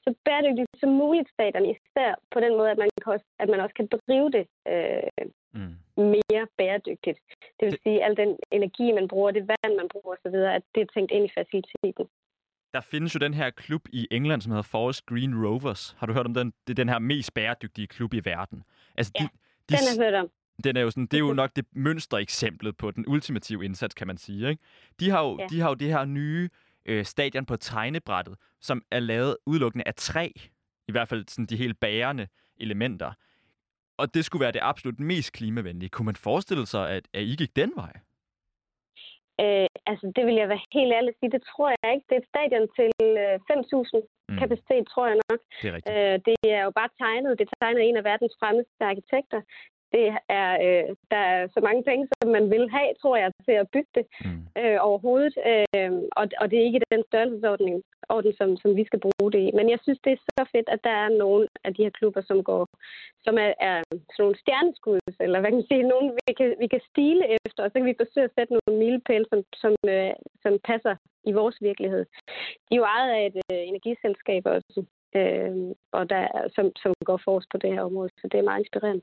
[0.05, 3.61] så bæredygtigt som muligt staterne, især på den måde, at man, kan også, at man
[3.61, 5.75] også kan drive det øh, mm.
[5.97, 7.19] mere bæredygtigt.
[7.61, 7.81] Det vil det...
[7.83, 10.87] sige, at al den energi, man bruger, det vand, man bruger osv., at det er
[10.95, 12.07] tænkt ind i faciliteten.
[12.75, 15.97] Der findes jo den her klub i England, som hedder Forest Green Rovers.
[15.99, 16.53] Har du hørt om den?
[16.67, 18.65] Det er den her mest bæredygtige klub i verden.
[18.97, 19.33] Altså, ja, de, de,
[19.69, 20.31] den har jeg hørt om.
[20.65, 24.07] Den er jo sådan, det er jo nok det mønstereksemplet på den ultimative indsats, kan
[24.07, 24.49] man sige.
[24.49, 24.63] Ikke?
[25.01, 25.47] De, har jo, ja.
[25.51, 26.49] de har jo det her nye
[26.87, 30.29] øh, stadion på tegnebrættet, som er lavet udelukkende af træ.
[30.89, 33.13] I hvert fald sådan de helt bærende elementer
[34.01, 35.89] og det skulle være det absolut mest klimavenlige.
[35.89, 37.93] Kunne man forestille sig, at, at I gik den vej?
[39.45, 41.35] Øh, altså, det vil jeg være helt ærlig sige.
[41.37, 42.07] Det tror jeg ikke.
[42.09, 42.91] Det er et stadion til
[43.23, 44.39] øh, 5.000 mm.
[44.41, 45.41] kapacitet, tror jeg nok.
[45.63, 45.95] Det er rigtigt.
[45.95, 47.39] Øh, det er jo bare tegnet.
[47.39, 49.41] Det er tegnet af en af verdens fremmeste arkitekter
[49.95, 53.53] det er, øh, der er så mange penge, som man vil have, tror jeg, til
[53.53, 54.43] at bygge det mm.
[54.61, 55.35] øh, overhovedet.
[55.49, 59.41] Øh, og, og det er ikke den størrelsesorden, orden, som, som vi skal bruge det
[59.49, 59.51] i.
[59.59, 62.23] Men jeg synes, det er så fedt, at der er nogle af de her klubber,
[62.31, 62.63] som går,
[63.25, 66.67] som er, er sådan nogle stjerneskud, eller hvad kan man sige, nogen vi kan, vi
[66.67, 70.13] kan stile efter, og så kan vi forsøge at sætte nogle milepæle, som, som, øh,
[70.43, 70.95] som passer
[71.31, 72.05] i vores virkelighed.
[72.67, 74.85] De er jo ejet af et øh, energiselskab også,
[75.19, 75.55] øh,
[75.93, 76.25] og der,
[76.55, 79.03] som, som går for os på det her område, så det er meget inspirerende.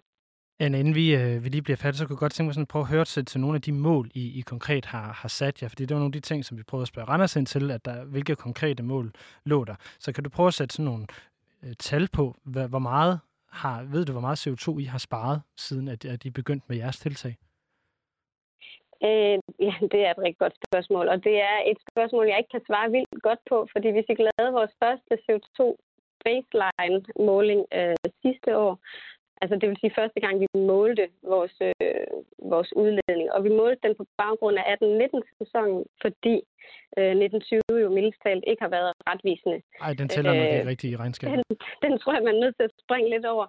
[0.62, 2.62] Anna, inden vi, øh, vi lige bliver færdige, så kunne jeg godt tænke mig sådan
[2.62, 5.30] at prøve at høre til, til nogle af de mål, I, I konkret har, har
[5.30, 5.67] sat jer.
[5.69, 7.72] Fordi det var nogle af de ting, som vi prøvede at spørge Randers ind til,
[7.72, 9.12] at der, hvilke konkrete mål
[9.45, 9.76] lå der.
[10.00, 11.06] Så kan du prøve at sætte sådan nogle
[11.63, 13.19] øh, tal på, hvad, hvor meget
[13.52, 16.78] har, ved du, hvor meget CO2 I har sparet, siden at, at I begyndte med
[16.78, 17.36] jeres tiltag?
[19.04, 22.54] Øh, ja, det er et rigtig godt spørgsmål, og det er et spørgsmål, jeg ikke
[22.56, 25.60] kan svare vildt godt på, fordi hvis vi lavede vores første CO2
[26.26, 28.80] baseline-måling øh, sidste år,
[29.41, 32.06] Altså det vil sige første gang, vi målte vores, øh,
[32.54, 33.32] vores udledning.
[33.36, 36.36] Og vi målte den på baggrund af 18-19-sæsonen, fordi
[36.97, 39.62] øh, 1920 jo mildest talt ikke har været retvisende.
[39.84, 41.36] Nej, den tæller nok ikke rigtigt i regnskabet.
[41.36, 43.45] Den, den tror jeg, man er nødt til at springe lidt over.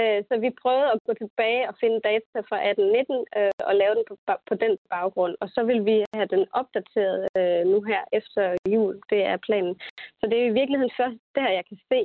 [0.00, 3.94] Øh, så vi prøvede at gå tilbage og finde data fra 1819 øh, og lave
[3.98, 4.14] den på,
[4.48, 5.34] på den baggrund.
[5.42, 8.42] Og så vil vi have den opdateret øh, nu her efter
[8.74, 8.94] jul.
[9.10, 9.74] Det er planen.
[10.18, 12.00] Så det er i virkeligheden først der, jeg kan se,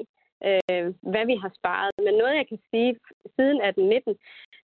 [0.47, 1.91] øh, hvad vi har sparet.
[2.06, 2.89] Men noget, jeg kan sige
[3.36, 4.15] siden 1819,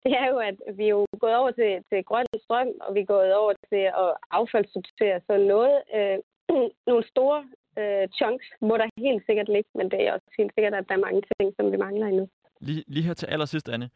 [0.05, 3.01] det er jo, at vi er jo gået over til, til grøn strøm, og vi
[3.01, 5.21] er gået over til at affaldssortere.
[5.27, 6.19] Så noget, øh,
[6.91, 7.41] nogle store
[7.81, 10.95] øh, chunks må der helt sikkert ligge, men det er også helt sikkert, at der
[10.95, 12.29] er mange ting, som vi mangler endnu.
[12.61, 13.89] Lige, lige her til allersidst, Anne.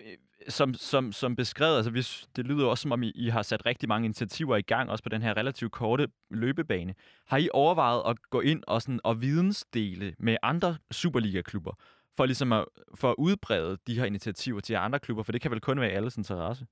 [0.00, 0.16] Øh,
[0.48, 3.66] som, som, som beskrevet, altså hvis, det lyder også som om, I, I har sat
[3.66, 6.94] rigtig mange initiativer i gang, også på den her relativt korte løbebane.
[7.26, 11.72] Har I overvejet at gå ind og, sådan, og vidensdele med andre Superliga-klubber,
[12.16, 15.50] for ligesom at, for at udbrede de her initiativer til andre klubber, for det kan
[15.50, 16.66] vel kun være i alles interesse?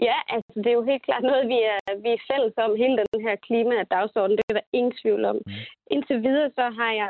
[0.00, 2.96] Ja, altså det er jo helt klart noget, vi er, vi er fælles om, hele
[3.02, 4.36] den her klima-dagsorden.
[4.36, 5.36] Det er der ingen tvivl om.
[5.46, 5.52] Mm.
[5.94, 7.08] Indtil videre så har jeg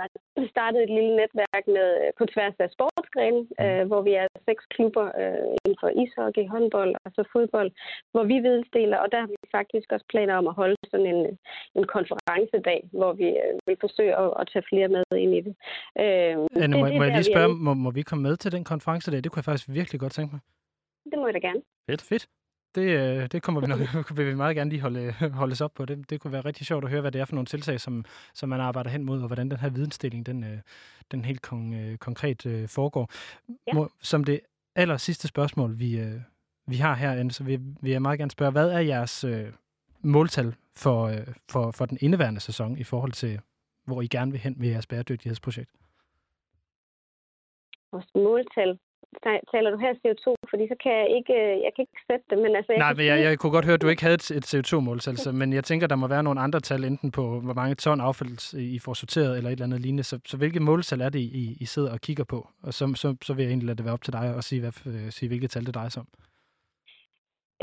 [0.55, 3.65] startet et lille netværk med på tværs af sportsgrenen, mm.
[3.65, 7.71] øh, hvor vi er seks klubber øh, inden for ishockey, håndbold og så fodbold,
[8.13, 11.21] hvor vi vidensdeler, og der har vi faktisk også planer om at holde sådan en,
[11.79, 15.55] en konferencedag, hvor vi øh, vil forsøge at, at tage flere med ind i det.
[16.03, 18.53] Øh, Anne, det, må, det, må jeg lige spørge, må, må vi komme med til
[18.53, 19.19] den konferencedag?
[19.25, 20.41] Det kunne jeg faktisk virkelig godt tænke mig.
[21.11, 21.63] Det må jeg da gerne.
[21.91, 22.25] Fedt, fedt.
[22.75, 23.81] Det, øh, det kommer vi nok,
[24.17, 25.85] vil vi meget gerne lige holde, holdes op på.
[25.85, 28.05] Det, det kunne være rigtig sjovt at høre, hvad det er for nogle tiltag, som,
[28.35, 30.59] som man arbejder hen mod, og hvordan den her vidensdeling, den, øh,
[31.11, 33.11] den helt kon, øh, konkret foregår.
[33.67, 33.73] Ja.
[33.75, 34.41] Må, som det
[34.75, 36.13] aller sidste spørgsmål, vi,
[36.67, 39.25] vi har herinde, så vil, vil jeg meget gerne spørge, hvad er jeres
[40.01, 41.13] måltal for,
[41.49, 43.41] for, for den indeværende sæson i forhold til,
[43.85, 45.71] hvor I gerne vil hen med jeres bæredygtighedsprojekt?
[47.93, 48.79] Vores måltal?
[49.53, 52.39] Taler du her CO2, fordi så kan jeg ikke, øh, jeg kan ikke sætte det.
[52.39, 54.31] Men altså, jeg Nej, men jeg, jeg kunne godt høre, at du ikke havde et,
[54.31, 57.55] et CO2-måltal, så, men jeg tænker, der må være nogle andre tal, enten på, hvor
[57.55, 60.03] mange ton affald I får sorteret, eller et eller andet lignende.
[60.03, 62.49] Så, så hvilke måltal er det, I, I sidder og kigger på?
[62.63, 64.61] Og så, så, så vil jeg egentlig lade det være op til dig at sige,
[64.61, 66.09] hvad, øh, sige hvilke tal det drejer sig om.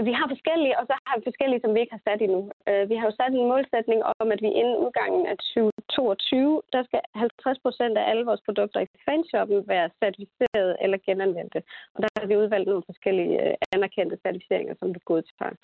[0.03, 2.41] Vi har forskellige, og så har vi forskellige, som vi ikke har sat endnu.
[2.69, 6.81] Uh, vi har jo sat en målsætning om, at vi inden udgangen af 2022, der
[6.84, 11.60] skal 50 procent af alle vores produkter i fanshoppen være certificeret eller genanvendte.
[11.95, 15.55] Og der har vi udvalgt nogle forskellige uh, anerkendte certificeringer, som vi godtager.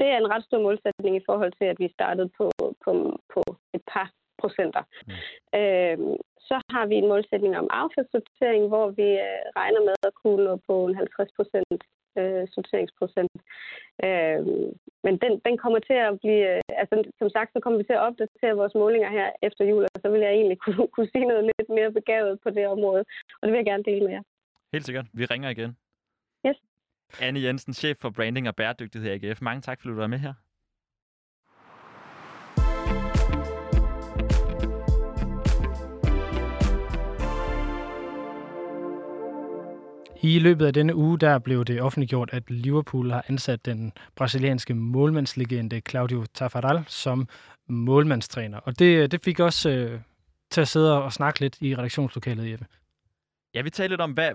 [0.00, 2.46] Det er en ret stor målsætning i forhold til, at vi startede på,
[2.84, 2.90] på,
[3.34, 3.42] på
[3.76, 4.08] et par
[4.40, 4.82] procenter.
[5.06, 5.12] Mm.
[5.58, 6.16] Uh,
[6.48, 10.54] så har vi en målsætning om affaldssortering, hvor vi uh, regner med at kunne nå
[10.68, 11.82] på en 50 procent
[12.20, 13.36] øh, sorteringsprocent.
[14.06, 14.40] Øh,
[15.04, 17.98] men den, den kommer til at blive, øh, altså som sagt, så kommer vi til
[17.98, 21.26] at opdatere vores målinger her efter jul, og så vil jeg egentlig kunne, kunne sige
[21.30, 23.02] noget lidt mere begavet på det område,
[23.38, 24.22] og det vil jeg gerne dele med jer.
[24.72, 25.06] Helt sikkert.
[25.12, 25.70] Vi ringer igen.
[26.46, 26.58] Yes.
[27.20, 29.42] Anne Jensen, chef for branding og bæredygtighed i AGF.
[29.42, 30.34] Mange tak, fordi du var med her.
[40.22, 44.74] I løbet af denne uge, der blev det offentliggjort, at Liverpool har ansat den brasilianske
[44.74, 47.28] målmandslegende Claudio Tafaral som
[47.68, 48.58] målmandstræner.
[48.58, 50.00] Og det, det fik også øh,
[50.50, 52.66] til at sidde og snakke lidt i redaktionslokalet, Jeppe.
[53.54, 54.30] Ja, vi talte lidt om, hvad,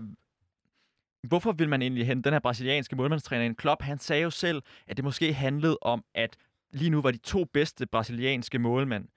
[1.27, 3.81] hvorfor vil man egentlig hente den her brasilianske målmandstræner en Klopp?
[3.81, 6.37] Han sagde jo selv, at det måske handlede om, at
[6.71, 9.07] lige nu var de to bedste brasilianske målmænd,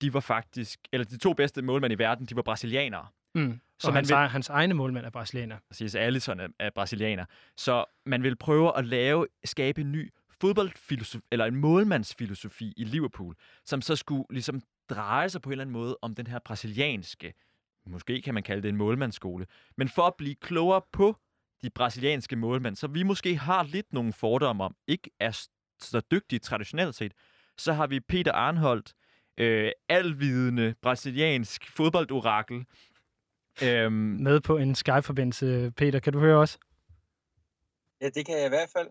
[0.00, 3.06] de var faktisk, eller de to bedste målmænd i verden, de var brasilianere.
[3.34, 3.60] Mm.
[3.78, 5.56] Så hans, vil, hans egne målmand er brasilianer.
[5.68, 7.24] Præcis, Alisson er, er brasilianer.
[7.56, 13.34] Så man vil prøve at lave, skabe en ny fodboldfilosofi, eller en målmandsfilosofi i Liverpool,
[13.64, 17.34] som så skulle ligesom dreje sig på en eller anden måde om den her brasilianske,
[17.86, 21.16] måske kan man kalde det en målmandsskole, men for at blive klogere på
[21.62, 25.46] de brasilianske målmænd, så vi måske har lidt nogle fordomme om, ikke er
[25.80, 27.12] så dygtige traditionelt set,
[27.58, 28.94] så har vi Peter Arnholdt,
[29.38, 32.64] øh, alvidende brasiliansk fodboldorakel,
[33.62, 35.72] Øhm, med på en Skype-forbindelse.
[35.76, 36.58] Peter, kan du høre os?
[38.00, 38.88] Ja, det kan jeg i hvert fald.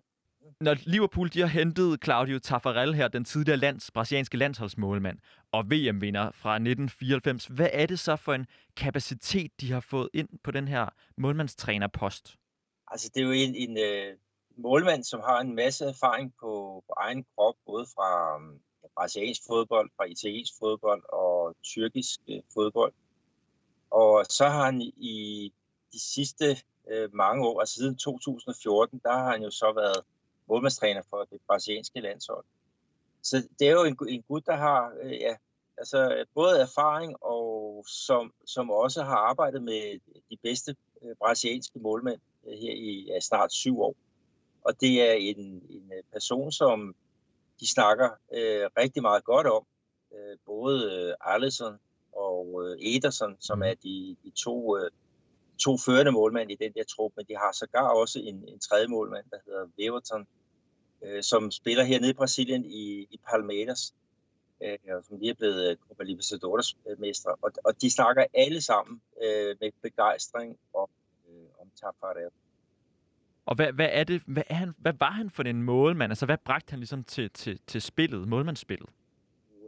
[0.62, 5.17] Når Liverpool de har hentet Claudio Taffarel her, den tidligere lands, brasilianske landsholdsmålmand
[5.51, 10.29] og VM-vinder fra 1994, hvad er det så for en kapacitet, de har fået ind
[10.43, 10.86] på den her
[11.17, 12.36] målmandstrænerpost?
[12.88, 14.17] Altså, det er jo en, en uh,
[14.63, 18.60] målmand, som har en masse erfaring på, på egen krop, både fra um,
[18.95, 22.93] brasiliansk fodbold, fra italiensk fodbold og tyrkisk uh, fodbold.
[23.91, 25.54] Og så har han i
[25.93, 26.58] de sidste
[26.89, 30.06] øh, mange år, altså siden 2014, der har han jo så været
[30.47, 32.45] målmandstræner for det brasilianske landshold.
[33.21, 35.36] Så det er jo en, en gut, der har øh, ja,
[35.78, 39.99] altså både erfaring og som, som også har arbejdet med
[40.30, 43.95] de bedste øh, brasilianske målmænd øh, her i ja, snart syv år.
[44.62, 46.95] Og det er en, en øh, person, som
[47.60, 49.65] de snakker øh, rigtig meget godt om.
[50.13, 51.80] Øh, både øh, Allison
[52.13, 53.62] og øh, Ederson, som mm.
[53.62, 54.91] er de, de to, øh,
[55.60, 58.88] to førende målmænd i den der trup, men de har sågar også en, en tredje
[58.88, 60.28] målmand, der hedder Weverton,
[61.04, 63.93] øh, som spiller hernede i Brasilien i, i Palmeiras,
[64.63, 67.36] øh, som lige er blevet Copa Libertadores mestre.
[67.41, 70.89] Og, og de snakker alle sammen øh, med begejstring om,
[71.30, 72.32] øh, om Tafarel.
[73.45, 76.12] Og hvad, hvad, er det, hvad, er han, hvad var han for en målmand?
[76.12, 78.89] Altså, hvad bragte han ligesom til, til, til spillet, målmandsspillet?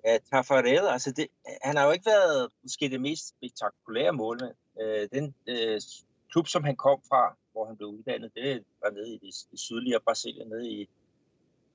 [0.05, 1.27] Ja, Tafarel, altså det,
[1.61, 4.55] han har jo ikke været måske det mest spektakulære målmand.
[4.81, 5.81] Øh, den øh,
[6.31, 8.31] klub, som han kom fra, hvor han blev uddannet.
[8.35, 10.89] Det var nede i det, det sydlige Brasilien, nede i,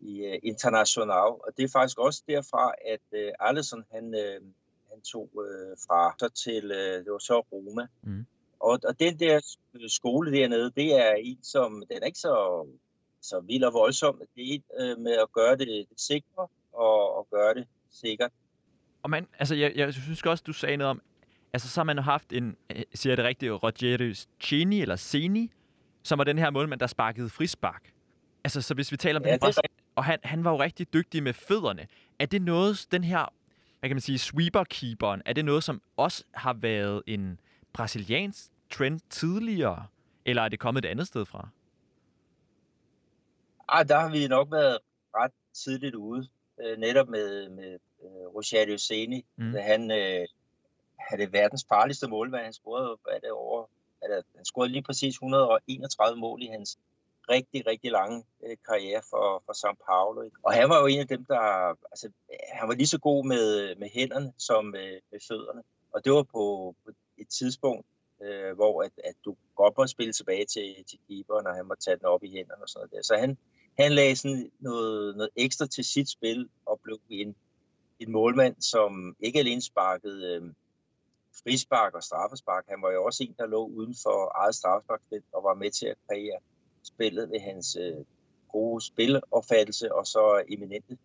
[0.01, 1.29] i uh, International.
[1.45, 4.47] Og det er faktisk også derfra, at uh, Allison, han, uh,
[4.91, 7.87] han tog uh, fra så til, uh, det var så Roma.
[8.03, 8.27] Mm.
[8.61, 9.57] Og, og den der
[9.89, 12.67] skole dernede, det er en, som, den er ikke så,
[13.21, 14.23] så vild og voldsom.
[14.35, 18.31] Det er en uh, med at gøre det, det sikre og, og gøre det sikkert.
[19.03, 21.03] Og man, altså, jeg, jeg synes også, du sagde noget om,
[21.53, 25.53] altså så har man haft en, øh, siger jeg det rigtigt, Rogério Ceni, eller Ceni,
[26.03, 27.93] som var den her målmand, der sparkede frispark.
[28.45, 29.59] Altså, så hvis vi taler om ja, det, det
[29.97, 31.87] og han, han var jo rigtig dygtig med fødderne.
[32.19, 33.33] Er det noget, den her,
[33.81, 37.41] hvad kan man sige, sweeper-keeperen, er det noget, som også har været en
[37.73, 39.87] brasiliansk trend tidligere?
[40.25, 41.49] Eller er det kommet et andet sted fra?
[43.69, 44.79] Ah, der har vi nok været
[45.15, 46.29] ret tidligt ude.
[46.63, 47.73] Øh, netop med, med
[48.05, 49.53] øh, Rogerio Ceni, mm.
[49.53, 50.27] da han øh,
[50.99, 52.45] havde verdens farligste målmand.
[52.45, 53.67] Han scorede, hvad det over,
[54.03, 56.79] det, han scorede lige præcis 131 mål i hans
[57.31, 60.31] rigtig, rigtig lange øh, karriere for, for São Paulo.
[60.43, 61.41] Og han var jo en af dem, der...
[61.93, 62.11] Altså,
[62.53, 65.63] han var lige så god med, med hænderne som med, med fødderne.
[65.93, 67.87] Og det var på, på et tidspunkt,
[68.23, 71.75] øh, hvor at, at du godt må spille tilbage til, til keeper, når han må
[71.75, 73.03] tage den op i hænderne og sådan noget der.
[73.03, 73.39] Så han,
[73.79, 77.35] han lagde sådan noget, noget ekstra til sit spil og blev en,
[78.01, 80.43] en målmand, som ikke alene sparkede øh,
[81.43, 82.65] frispark og straffespark.
[82.69, 85.87] Han var jo også en, der lå uden for eget straffesparkspil og var med til
[85.87, 86.39] at kreere
[86.83, 88.05] spillet ved hans øh,
[88.53, 90.99] gode spilopfattelse og så eminente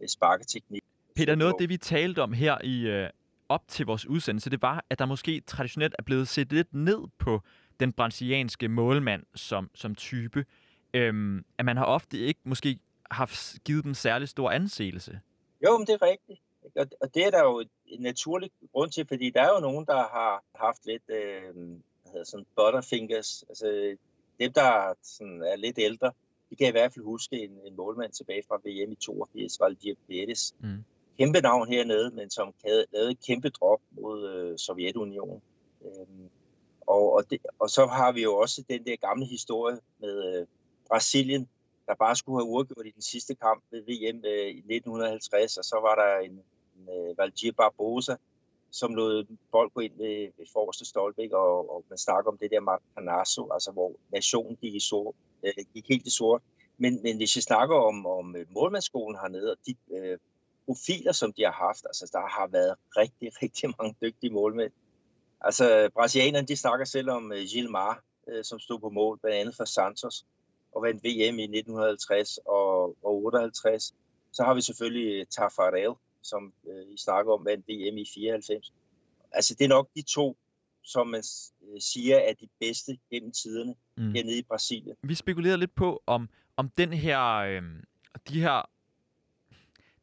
[0.00, 0.82] øh, sparketeknik.
[1.16, 3.10] Peter, noget af det, vi talte om her i øh,
[3.48, 6.98] op til vores udsendelse, det var, at der måske traditionelt er blevet set lidt ned
[7.18, 7.40] på
[7.80, 10.44] den brasilianske målmand som, som type
[10.94, 12.78] øhm, at man har ofte ikke måske
[13.10, 15.20] haft givet dem særlig stor anseelse.
[15.64, 16.40] Jo, men det er rigtigt.
[16.76, 19.86] Og, og det er der jo en naturlig grund til, fordi der er jo nogen,
[19.86, 23.44] der har haft lidt, øh, hvad hedder sådan, butterfingers.
[23.48, 23.96] Altså
[24.40, 26.12] dem, der sådan er lidt ældre,
[26.50, 29.94] de kan i hvert fald huske en, en målmand tilbage fra VM i 82, Valdir
[30.10, 30.54] Pérez.
[30.60, 30.84] Mm.
[31.18, 35.42] Kæmpe navn hernede, men som havde lavet et kæmpe drop mod øh, Sovjetunionen.
[35.84, 36.28] Øhm,
[36.86, 40.46] og, og, det, og så har vi jo også den der gamle historie med øh,
[40.92, 41.48] Brasilien,
[41.86, 45.64] der bare skulle have uafgjort i den sidste kamp ved VM øh, i 1950, og
[45.64, 46.32] så var der en,
[46.76, 48.14] en øh, Valdir Barbosa,
[48.70, 52.50] som lod bold gå ind ved, ved forreste stolpe, og, og man snakker om det
[52.50, 56.42] der Marcanazo, altså hvor nationen gik, i sort, øh, gik helt i sort.
[56.78, 60.18] Men, men hvis vi snakker om, om øh, målmandsskolen hernede, og de øh,
[60.66, 64.72] profiler, som de har haft, altså der har været rigtig, rigtig mange dygtige målmænd.
[65.40, 69.56] Altså brasilianerne, de snakker selv om øh, Gilmar, øh, som stod på mål, blandt andet
[69.56, 70.26] for Santos
[70.72, 73.94] og vandt VM i 1950 og, og 58.
[74.32, 78.72] Så har vi selvfølgelig Tafarel, som øh, I snakker om, vandt VM i 94.
[79.32, 80.36] Altså det er nok de to,
[80.82, 81.22] som man
[81.62, 84.12] øh, siger er de bedste gennem tiderne mm.
[84.12, 84.96] hernede i Brasilien.
[85.02, 87.62] Vi spekulerer lidt på, om, om den her, øh,
[88.28, 88.68] de her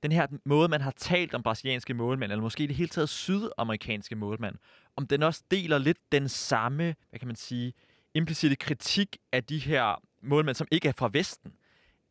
[0.04, 4.16] den her måde, man har talt om brasilianske målmænd, eller måske det hele taget sydamerikanske
[4.16, 4.56] målmænd,
[4.96, 7.74] om den også deler lidt den samme, hvad kan man sige,
[8.14, 11.54] implicite kritik af de her målmænd, som ikke er fra Vesten,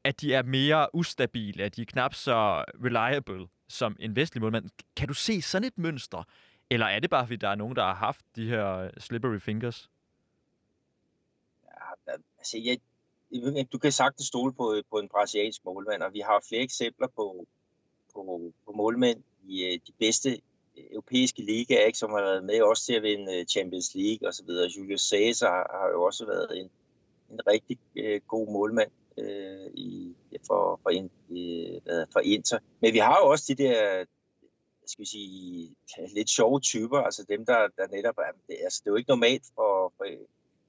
[0.05, 4.71] at de er mere ustabile, at de er knap så reliable som en vestlig målmand.
[4.97, 6.23] Kan du se sådan et mønster?
[6.71, 9.91] Eller er det bare, fordi der er nogen, der har haft de her slippery fingers?
[11.65, 12.79] Ja, altså, jeg,
[13.73, 17.47] du kan sagtens stole på, på en brasiliansk målmand, og vi har flere eksempler på,
[18.15, 20.41] på, på målmænd i øh, de bedste
[20.91, 24.49] europæiske ligaer, ikke, som har været med også til at vinde øh, Champions League osv.
[24.77, 26.71] Julius Caesar har jo også været en,
[27.31, 32.59] en rigtig øh, god målmand øh, i, for, for, in, øh, for Inter.
[32.81, 34.05] Men vi har jo også de der
[34.89, 35.75] skal vi sige,
[36.15, 39.09] lidt sjove typer, altså dem, der, der netop er, det, altså, det er jo ikke
[39.09, 40.05] normalt for, for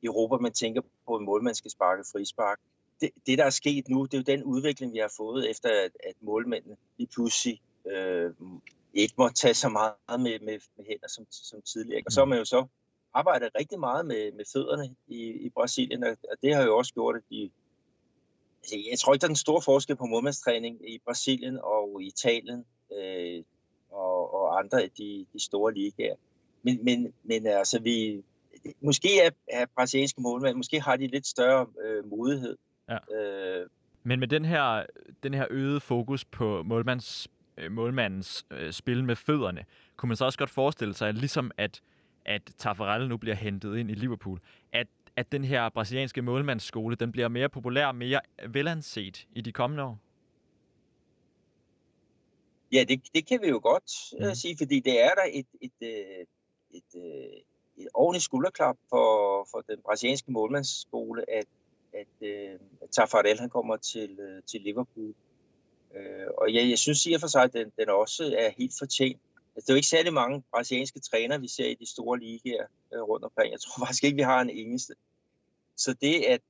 [0.03, 2.59] Europa, man tænker på, at en målmand skal sparke frispark.
[3.01, 5.69] Det, det, der er sket nu, det er jo den udvikling, vi har fået, efter
[5.69, 8.31] at, at målmændene lige pludselig øh,
[8.93, 12.03] ikke må tage så meget med, med, med hænder som, som tidligere.
[12.05, 12.65] Og så er man jo så
[13.13, 17.15] arbejdet rigtig meget med, med fødderne i, i Brasilien, og det har jo også gjort,
[17.15, 17.49] at de...
[18.61, 22.65] Altså, jeg tror ikke, der er en stor forskel på målmandstræning i Brasilien og Italien
[22.97, 23.43] øh,
[23.91, 26.15] og, og andre af de, de store ligaer.
[26.63, 28.23] Men, men, men altså, vi,
[28.81, 32.57] måske er, er brasilianske målmænd, måske har de lidt større øh, modighed.
[32.89, 33.17] Ja.
[33.17, 33.69] Øh,
[34.03, 34.85] men med den her,
[35.23, 40.25] den her øgede fokus på målmands, øh, målmandens øh, spil med fødderne, kunne man så
[40.25, 41.81] også godt forestille sig, at ligesom at
[42.25, 44.39] at Taffarel nu bliver hentet ind i Liverpool,
[44.73, 49.83] at, at den her brasilianske målmandsskole, den bliver mere populær, mere velanset i de kommende
[49.83, 49.99] år?
[52.71, 54.27] Ja, det, det kan vi jo godt mm.
[54.27, 56.27] uh, sige, fordi det er der et, et, et,
[56.71, 57.41] et, øh,
[57.77, 61.45] et ordentligt skulderklap for, for den brasilianske målmandsskole, at,
[61.93, 65.13] at, øh, at Tafarel han kommer til, øh, til Liverpool.
[65.95, 68.73] Øh, og jeg, jeg synes i og for sig, at den, den også er helt
[68.79, 69.21] fortjent.
[69.59, 72.65] Altså, det er jo ikke særlig mange brasilianske trænere, vi ser i de store ligaer
[72.93, 73.51] øh, rundt omkring.
[73.51, 74.93] Jeg tror faktisk ikke, vi har en eneste.
[75.75, 76.41] Så det, at,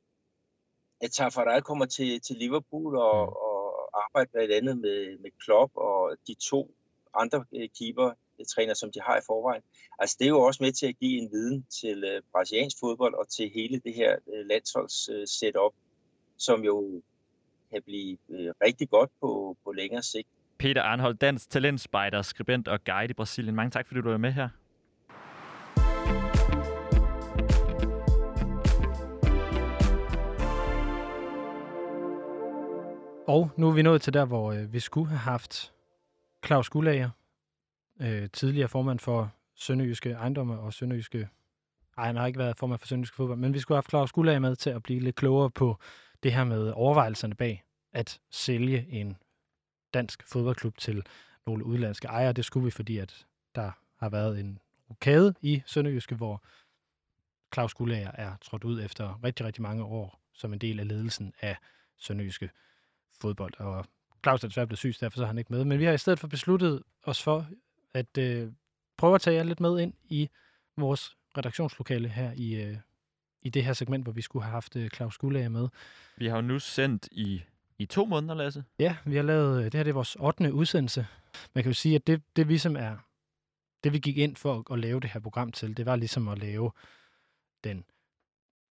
[1.02, 3.34] at Tafarel kommer til, til Liverpool og, mm.
[3.34, 6.72] og arbejder blandt andet med, med Klopp og de to
[7.14, 8.14] andre øh, keeper,
[8.56, 9.64] træner, som de har i forvejen.
[10.00, 13.14] Altså det er jo også med til at give en viden til øh, brasiliansk fodbold
[13.14, 15.74] og til hele det her øh, landsholds øh, setup,
[16.38, 17.02] som jo
[17.72, 20.30] kan blive øh, rigtig godt på, på længere sigt.
[20.60, 23.56] Peter Arnhold, dansk talentspejder, skribent og guide i Brasilien.
[23.56, 24.50] Mange tak, fordi du var med her.
[33.28, 35.74] Og nu er vi nået til der, hvor øh, vi skulle have haft
[36.46, 37.10] Claus Gullager,
[38.02, 41.30] øh, tidligere formand for Sønderjyske Ejendomme og Sønderjyske...
[41.98, 44.12] Ej, han har ikke været formand for Sønderjyske Fodbold, men vi skulle have haft Claus
[44.12, 45.78] Gullager med til at blive lidt klogere på
[46.24, 49.18] det her med overvejelserne bag at sælge en
[49.94, 51.04] dansk fodboldklub til
[51.46, 52.34] nogle udlandske ejere.
[52.34, 53.26] Det skulle vi, fordi at
[53.56, 54.60] der har været en
[54.90, 56.44] rokade i Sønderjyske, hvor
[57.54, 61.34] Claus Gullager er trådt ud efter rigtig, rigtig mange år som en del af ledelsen
[61.42, 61.58] af
[61.98, 62.50] Sønderjyske
[63.22, 63.60] fodbold.
[63.60, 63.86] Og
[64.24, 65.66] Claus er desværre blevet syg, derfor så er han ikke med.
[65.66, 67.48] Men vi har i stedet for besluttet os for
[67.94, 68.52] at øh,
[68.98, 70.30] prøve at tage jer lidt med ind i
[70.78, 72.78] vores redaktionslokale her i, øh,
[73.42, 75.68] i det her segment, hvor vi skulle have haft øh, Claus Gullager med.
[76.18, 77.44] Vi har jo nu sendt i,
[77.80, 78.64] i to måneder, Lasse.
[78.80, 80.54] Ja, vi har lavet, øh, det her det er vores 8.
[80.54, 81.08] udsendelse.
[81.54, 82.98] Man kan jo sige, at det, det ligesom er,
[83.84, 86.28] det vi gik ind for at, at lave det her program til, det var ligesom
[86.28, 86.72] at lave
[87.64, 87.84] den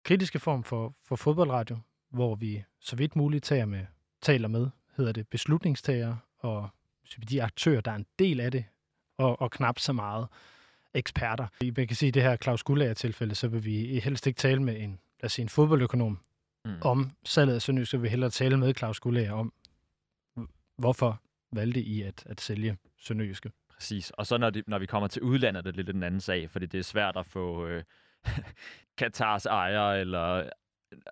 [0.04, 1.78] kritiske form for, for fodboldradio,
[2.10, 3.86] hvor vi så vidt muligt tager med,
[4.22, 6.68] taler med, hedder det beslutningstager, og
[7.30, 8.64] de aktører, der er en del af det,
[9.18, 10.28] og, og knap så meget
[10.94, 11.46] eksperter.
[11.76, 14.62] Man kan sige, at det her Claus Gullager tilfælde, så vil vi helst ikke tale
[14.62, 16.18] med en, lad os sige, en fodboldøkonom
[16.66, 16.78] mm.
[16.80, 19.52] om salget af Sønderjysk, så vil vi hellere tale med Claus Gullager om,
[20.78, 23.50] hvorfor valgte I at, at sælge Sønderjyske.
[23.74, 24.10] Præcis.
[24.10, 26.50] Og så når, de, når vi kommer til udlandet, det er lidt en anden sag,
[26.50, 27.82] fordi det er svært at få øh,
[28.98, 30.50] Katars ejer eller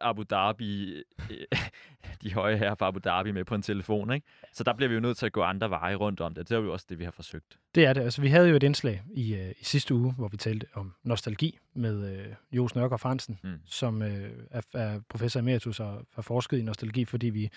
[0.01, 1.03] Abu Dhabi,
[2.23, 4.27] de høje her fra Abu Dhabi med på en telefon, ikke?
[4.53, 6.49] Så der bliver vi jo nødt til at gå andre veje rundt om det.
[6.49, 7.59] Det er jo også det, vi har forsøgt.
[7.75, 8.01] Det er det.
[8.01, 10.95] Altså, vi havde jo et indslag i, uh, i sidste uge, hvor vi talte om
[11.03, 13.61] nostalgi med uh, Jos Nørgaard Fransen, mm.
[13.67, 14.09] som uh,
[14.51, 17.51] er, er professor emeritus og har forsket i nostalgi, fordi vi,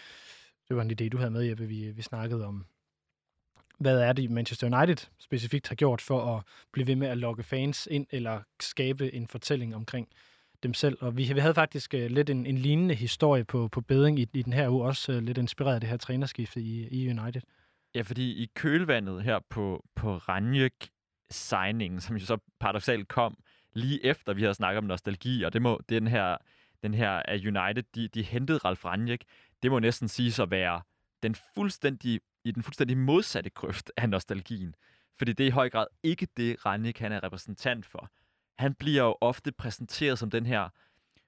[0.68, 2.66] det var en idé, du havde med, Jeppe, vi, vi snakkede om,
[3.80, 7.44] hvad er det, Manchester United specifikt har gjort for at blive ved med at lokke
[7.44, 10.08] fans ind, eller skabe en fortælling omkring
[10.64, 10.98] dem selv.
[11.02, 14.28] Og vi, vi havde faktisk øh, lidt en, en lignende historie på, på beding i,
[14.34, 17.42] i den her uge, også øh, lidt inspireret af det her trænerskifte i, i United.
[17.96, 20.90] Ja, fordi i kølvandet her på, på Ranjek
[21.32, 23.38] signing, som jo så paradoxalt kom
[23.74, 26.38] lige efter, vi havde snakket om nostalgi, og det må den her,
[26.84, 29.24] den her af United, de, de hentede Ralf Ranjek,
[29.64, 30.82] det må næsten sige at være
[31.24, 34.76] den fuldstændig, i den fuldstændig modsatte grøft af nostalgien.
[35.18, 38.12] Fordi det er i høj grad ikke det, Ranjek han er repræsentant for
[38.60, 40.70] han bliver jo ofte præsenteret som den her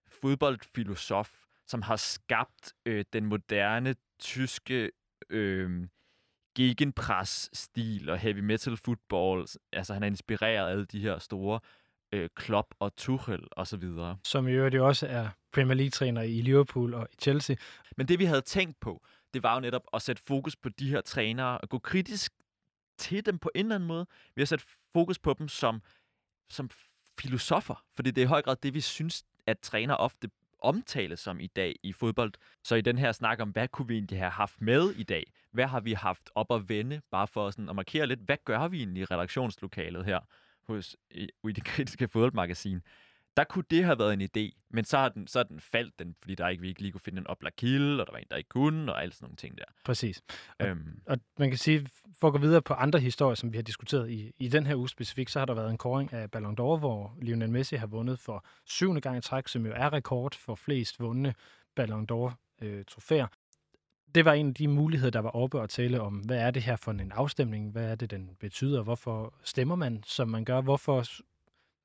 [0.08, 1.32] fodboldfilosof,
[1.68, 4.92] som har skabt øh, den moderne tyske
[5.30, 5.88] øh,
[6.56, 9.48] gegenpres-stil og heavy metal football.
[9.74, 11.60] Altså han har inspireret alle de her store
[12.12, 14.18] øh, Klopp og Tuchel og så videre.
[14.24, 17.56] Som i øvrigt også er Premier League-træner i Liverpool og i Chelsea.
[17.98, 20.90] Men det vi havde tænkt på, det var jo netop at sætte fokus på de
[20.90, 22.34] her trænere og gå kritisk
[22.98, 24.06] til dem på en eller anden måde.
[24.36, 25.82] Vi har sat fokus på dem som,
[26.50, 26.70] som
[27.22, 30.30] filosofer, fordi det er i høj grad det, vi synes, at træner ofte
[30.62, 32.34] omtales som i dag i fodbold.
[32.64, 35.24] Så i den her snak om, hvad kunne vi egentlig have haft med i dag?
[35.52, 37.02] Hvad har vi haft op at vende?
[37.12, 40.20] Bare for sådan at markere lidt, hvad gør vi egentlig i redaktionslokalet her
[40.68, 42.82] hos, i, i det kritiske fodboldmagasin?
[43.40, 46.16] Der kunne det have været en idé, men så har den, så den faldt den,
[46.22, 48.26] fordi der ikke, vi ikke lige kunne finde en oplagt kilde, og der var en,
[48.32, 49.64] der ikke kunne, og alt sådan nogle ting der.
[49.86, 50.24] Præcis.
[50.60, 51.02] Og, øhm.
[51.06, 51.88] og man kan sige,
[52.20, 54.76] for at gå videre på andre historier, som vi har diskuteret i, i den her
[54.76, 57.88] uge specifikt, så har der været en kåring af Ballon d'Or, hvor Lionel Messi har
[57.88, 61.34] vundet for syvende gang i træk, som jo er rekord for flest vundne
[61.76, 63.24] Ballon d'Or-trofæer.
[63.24, 63.30] Øh,
[64.16, 66.62] det var en af de muligheder, der var oppe at tale om, hvad er det
[66.62, 70.62] her for en afstemning, hvad er det, den betyder, hvorfor stemmer man, som man gør,
[70.62, 71.04] hvorfor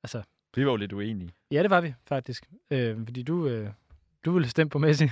[0.03, 0.23] altså,
[0.55, 1.31] vi var jo lidt uenige.
[1.51, 2.49] Ja, det var vi faktisk.
[2.71, 3.69] Øh, fordi du, øh,
[4.25, 5.09] du ville stemme på Messi.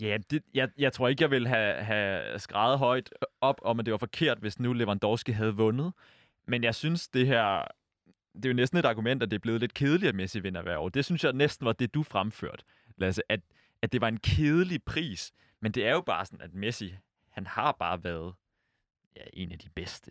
[0.00, 3.86] Ja, det, jeg, jeg tror ikke, jeg ville have, have skrevet højt op om, at
[3.86, 5.92] det var forkert, hvis nu Lewandowski havde vundet.
[6.46, 7.64] Men jeg synes, det her...
[8.34, 10.62] Det er jo næsten et argument, at det er blevet lidt kedeligt, at Messi vinder
[10.62, 10.88] hver år.
[10.88, 12.64] Det synes jeg næsten var det, du fremførte,
[12.96, 13.22] Lasse.
[13.28, 13.40] At,
[13.82, 15.32] at det var en kedelig pris.
[15.60, 16.94] Men det er jo bare sådan, at Messi,
[17.30, 18.34] han har bare været
[19.16, 20.10] ja, en af de bedste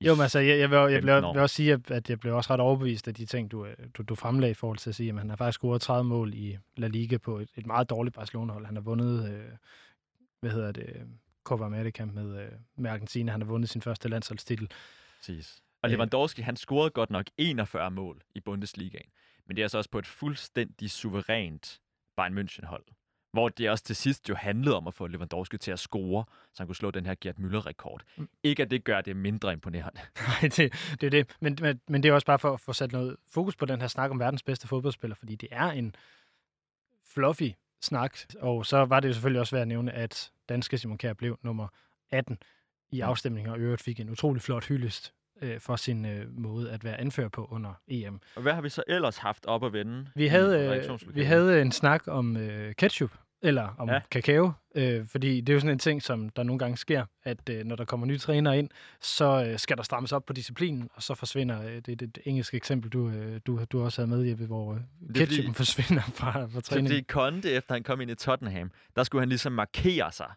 [0.00, 1.32] Jo, men altså, jeg, jeg, vil, jeg, 15 vil, år.
[1.32, 3.76] vil også sige, at- at jeg blev også ret overbevist af de ting, du, øh,
[3.94, 6.34] du, du fremlagde i forhold til at sige, at han har faktisk scoret 30 mål
[6.34, 8.66] i La Liga på et, et meget dårligt Barcelona-hold.
[8.66, 9.44] Han har vundet, øh,
[10.40, 10.96] hvad hedder det,
[11.44, 13.32] Copa America med, øh, med Argentina.
[13.32, 14.70] Han har vundet sin første landsholdstitel.
[15.18, 15.62] Præcis.
[15.82, 15.92] Og Øh.
[15.92, 19.08] Lewandowski, han scorede godt nok 41 mål i Bundesligaen.
[19.46, 21.80] Men det er altså også på et fuldstændig suverænt
[22.16, 22.84] Bayern München-hold.
[23.32, 26.62] Hvor det også til sidst jo handlede om at få Lewandowski til at score, så
[26.62, 28.00] han kunne slå den her Gerd Müller-rekord.
[28.16, 28.28] Mm.
[28.42, 30.00] Ikke at det gør det mindre imponerende.
[30.28, 31.36] Nej, det, det er det.
[31.40, 33.80] Men, men, men det er også bare for at få sat noget fokus på den
[33.80, 35.94] her snak om verdens bedste fodboldspiller, fordi det er en
[37.14, 37.50] fluffy
[37.82, 38.18] snak.
[38.40, 41.38] Og så var det jo selvfølgelig også værd at nævne, at danske Simon Kjær blev
[41.42, 41.68] nummer
[42.10, 42.38] 18
[42.92, 43.08] i Mm.
[43.08, 47.00] afstemningen, og øvrigt fik en utrolig flot hyldest øh, for sin øh, måde at være
[47.00, 48.20] anfører på under EM.
[48.36, 50.06] Og hvad har vi så ellers haft op at vende?
[50.14, 53.10] Vi havde, øh, vi havde en snak om øh, ketchup,
[53.42, 54.00] eller om Ja.
[54.10, 57.48] kakao, øh, fordi det er jo sådan en ting, som der nogle gange sker, at
[57.50, 58.68] øh, når der kommer nye trænere ind,
[59.00, 62.18] så øh, skal der strammes op på disciplinen, og så forsvinder, øh, det er det
[62.24, 66.02] engelske eksempel, du, øh, du, du også havde med, Jeppe, hvor øh, fordi- ketchupen forsvinder
[66.14, 66.92] fra, fra træningen.
[66.96, 70.30] det Conte, efter han kom ind i Tottenham, der skulle han ligesom markere sig.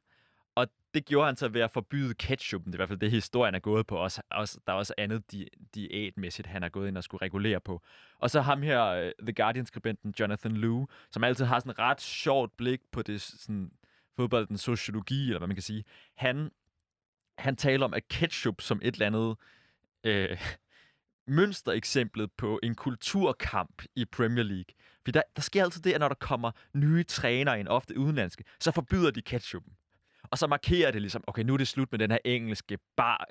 [0.94, 2.74] Og det gjorde han så ved at forbyde ketchupen.
[2.74, 3.98] Det er i hvert fald det, historien er gået på.
[3.98, 7.60] Også, også, der er også andet di- diætmæssigt, han er gået ind og skulle regulere
[7.60, 7.82] på.
[8.20, 12.02] Og så ham her, øh, The Guardian-skribenten Jonathan Liu, som altid har sådan et ret
[12.02, 13.72] sjovt blik på det sådan,
[14.16, 15.84] fodboldens sociologi, eller hvad man kan sige.
[16.16, 16.52] Han,
[17.38, 19.36] han taler om, at ketchup som et eller andet
[20.04, 20.38] øh,
[21.28, 24.74] mønstereksemplet på en kulturkamp i Premier League.
[25.06, 28.44] For der, der sker altid det, at når der kommer nye trænere ind, ofte udenlandske,
[28.60, 29.74] så forbyder de ketchupen.
[30.34, 33.28] Og så markerer det ligesom, okay, nu er det slut med den her engelske bar,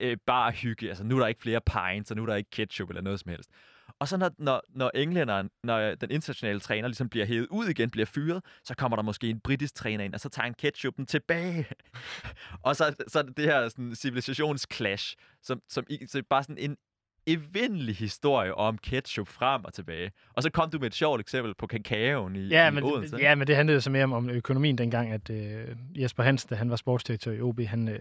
[0.00, 0.88] øh, barhygge.
[0.88, 3.20] Altså, nu er der ikke flere pints, og nu er der ikke ketchup eller noget
[3.20, 3.50] som helst.
[3.98, 7.66] Og så når, når, når englænderen, når øh, den internationale træner ligesom bliver hævet ud
[7.66, 10.54] igen, bliver fyret, så kommer der måske en britisk træner ind, og så tager han
[10.54, 11.66] ketchupen tilbage.
[12.66, 16.76] og så, så det her sådan, civilisationsclash, som, som som så bare sådan en
[17.26, 20.12] evindelig historie om ketchup frem og tilbage.
[20.34, 23.16] Og så kom du med et sjovt eksempel på kakaoen i, Ja i men, Odense.
[23.16, 26.54] ja, men det handlede så mere om, om økonomien dengang, at øh, Jesper Hansen, da
[26.54, 27.98] han var sportsdirektør i OB, han øh,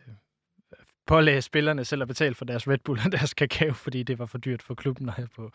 [1.08, 4.26] pålagde spillerne selv at betale for deres Red Bull og deres kakao, fordi det var
[4.26, 5.52] for dyrt for klubben her på,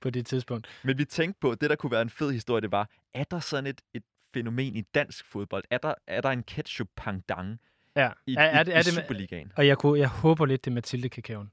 [0.00, 0.66] på det tidspunkt.
[0.82, 3.40] Men vi tænkte på, det der kunne være en fed historie, det var, er der
[3.40, 4.02] sådan et, et
[4.34, 5.64] fænomen i dansk fodbold?
[5.70, 7.58] Er der, er der en ketchup-pangdang
[7.96, 8.10] Ja.
[8.26, 9.52] i, er, er, i, det, i er det med, Superligaen?
[9.56, 11.50] og jeg, kunne, jeg håber lidt, det er Mathilde Kakaoen.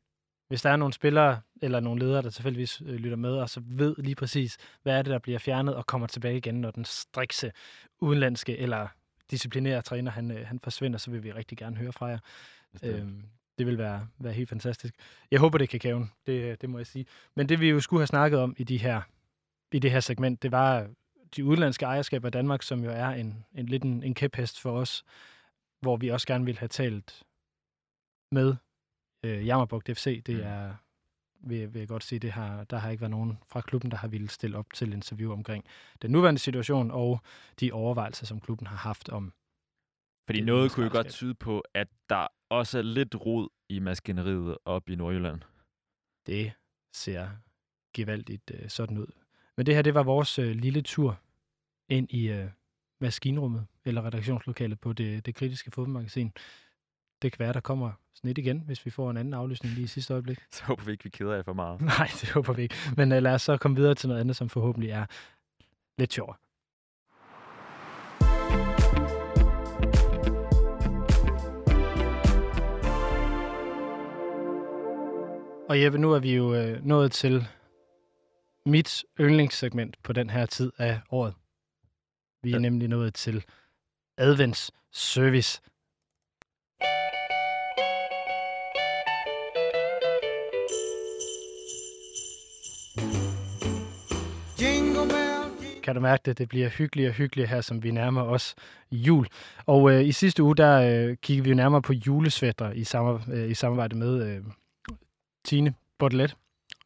[0.47, 3.61] Hvis der er nogle spillere eller nogle ledere, der tilfældigvis øh, lytter med, og så
[3.65, 6.85] ved lige præcis, hvad er det, der bliver fjernet og kommer tilbage igen, når den
[6.85, 7.51] strikse
[7.99, 8.87] udenlandske eller
[9.31, 12.19] disciplinære træner, han, øh, han forsvinder, så vil vi rigtig gerne høre fra jer.
[12.83, 13.23] Øhm,
[13.57, 14.95] det vil være, være helt fantastisk.
[15.31, 17.05] Jeg håber, det er kakaoen, det, det må jeg sige.
[17.35, 19.01] Men det vi jo skulle have snakket om i, de her,
[19.71, 20.87] i det her segment, det var
[21.35, 24.71] de udenlandske ejerskaber i Danmark, som jo er en, en lidt en, en kæphest for
[24.71, 25.03] os,
[25.81, 27.23] hvor vi også gerne vil have talt
[28.31, 28.55] med
[29.23, 30.23] øh, Jammerbugt FC.
[30.23, 30.41] Det Mm.
[30.43, 30.73] er,
[31.39, 33.97] vil, vil jeg godt sige, det har, der har ikke været nogen fra klubben, der
[33.97, 35.65] har ville stille op til interview omkring
[36.01, 37.21] den nuværende situation og
[37.59, 39.33] de overvejelser, som klubben har haft om
[40.25, 43.79] Fordi det noget kunne jo godt tyde på, at der også er lidt rod i
[43.79, 45.41] maskineriet op i Nordjylland.
[46.25, 46.51] Det
[46.93, 47.29] ser
[47.93, 49.07] gevaldigt øh, sådan ud.
[49.57, 51.19] Men det her, det var vores øh, lille tur
[51.89, 52.49] ind i øh,
[53.01, 56.31] maskinrummet, eller redaktionslokalet på det, det kritiske fodboldmagasin.
[57.21, 59.87] Det kan være, der kommer snit igen, hvis vi får en anden aflysning lige i
[59.87, 60.39] sidste øjeblik.
[60.51, 61.81] Så håber vi ikke, vi keder jer for meget.
[61.97, 62.75] Nej, det håber vi ikke.
[62.97, 65.05] Men øh, lad os så komme videre til noget andet, som forhåbentlig er
[65.97, 66.35] lidt sjovere.
[75.69, 77.47] Og Jeppe, nu er vi jo øh, nået til
[78.65, 81.33] mit yndlingssegment på den her tid af året.
[82.43, 82.59] Vi er Ja.
[82.59, 83.45] nemlig nået til
[84.17, 84.71] advents
[95.87, 96.37] Kan du mærke det?
[96.37, 98.55] Det bliver hyggeligere og hyggeligere her, som vi nærmer os
[98.91, 99.27] jul.
[99.65, 103.31] Og øh, i sidste uge, der øh, kiggede vi jo nærmere på julesvætter i, samar-
[103.31, 104.43] øh, i samarbejde med øh,
[105.45, 106.35] Tine Bordelet,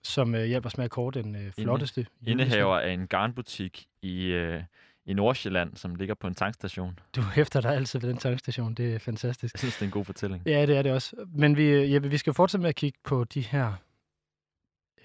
[0.03, 4.25] som øh, hjælper os med at kåre den øh, flotteste Indehaver af en garnbutik i,
[4.25, 4.63] øh,
[5.05, 6.99] i Nordsjælland, som ligger på en tankstation.
[7.15, 8.73] Du hæfter dig altid ved den tankstation.
[8.73, 9.53] Det er fantastisk.
[9.53, 10.43] Jeg synes, det er en god fortælling.
[10.45, 11.15] Ja, det er det også.
[11.33, 13.73] Men vi, øh, Jeppe, vi skal fortsætte med at kigge på de her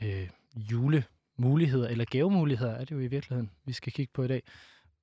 [0.03, 0.28] øh,
[1.39, 4.43] julemuligheder, eller gavemuligheder er det jo i virkeligheden, vi skal kigge på i dag.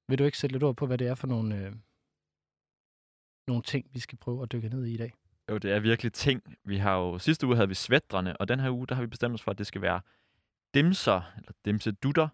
[0.07, 1.73] Vil du ikke sætte lidt ord på, hvad det er for nogle, øh,
[3.47, 5.13] nogle ting, vi skal prøve at dykke ned i i dag?
[5.49, 6.57] Jo, det er virkelig ting.
[6.63, 9.07] Vi har jo, sidste uge havde vi svætterne, og den her uge, der har vi
[9.07, 10.01] bestemt os for, at det skal være
[10.73, 12.27] dimser, eller dimsedutter,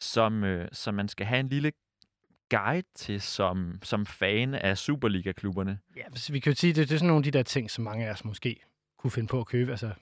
[0.00, 1.72] som, øh, som man skal have en lille
[2.50, 5.78] guide til som, som fan af Superliga-klubberne.
[5.96, 7.70] Ja, så vi kan jo sige, det, det er sådan nogle af de der ting,
[7.70, 8.60] som mange af os måske
[8.98, 9.70] kunne finde på at købe.
[9.70, 9.94] Altså,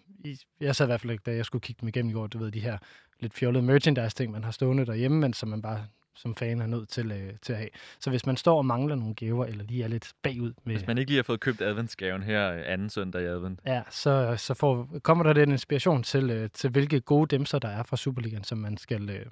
[0.61, 2.39] jeg sad i hvert fald ikke, da jeg skulle kigge dem igennem i går, du
[2.39, 2.79] ved, de her
[3.21, 5.87] lidt fjollede merchandise-ting, man har stående derhjemme, men som man bare
[6.17, 7.69] som fan er nødt til, øh, til at have.
[8.01, 10.77] Så hvis man står og mangler nogle gaver, eller lige er lidt bagud med...
[10.77, 13.61] Hvis man ikke lige har fået købt adventsgaven her øh, anden søndag i advent.
[13.67, 17.69] Ja, så, så får, kommer der den inspiration til, øh, til, hvilke gode demser der
[17.69, 19.27] er fra Superligaen, som man, skal, øh,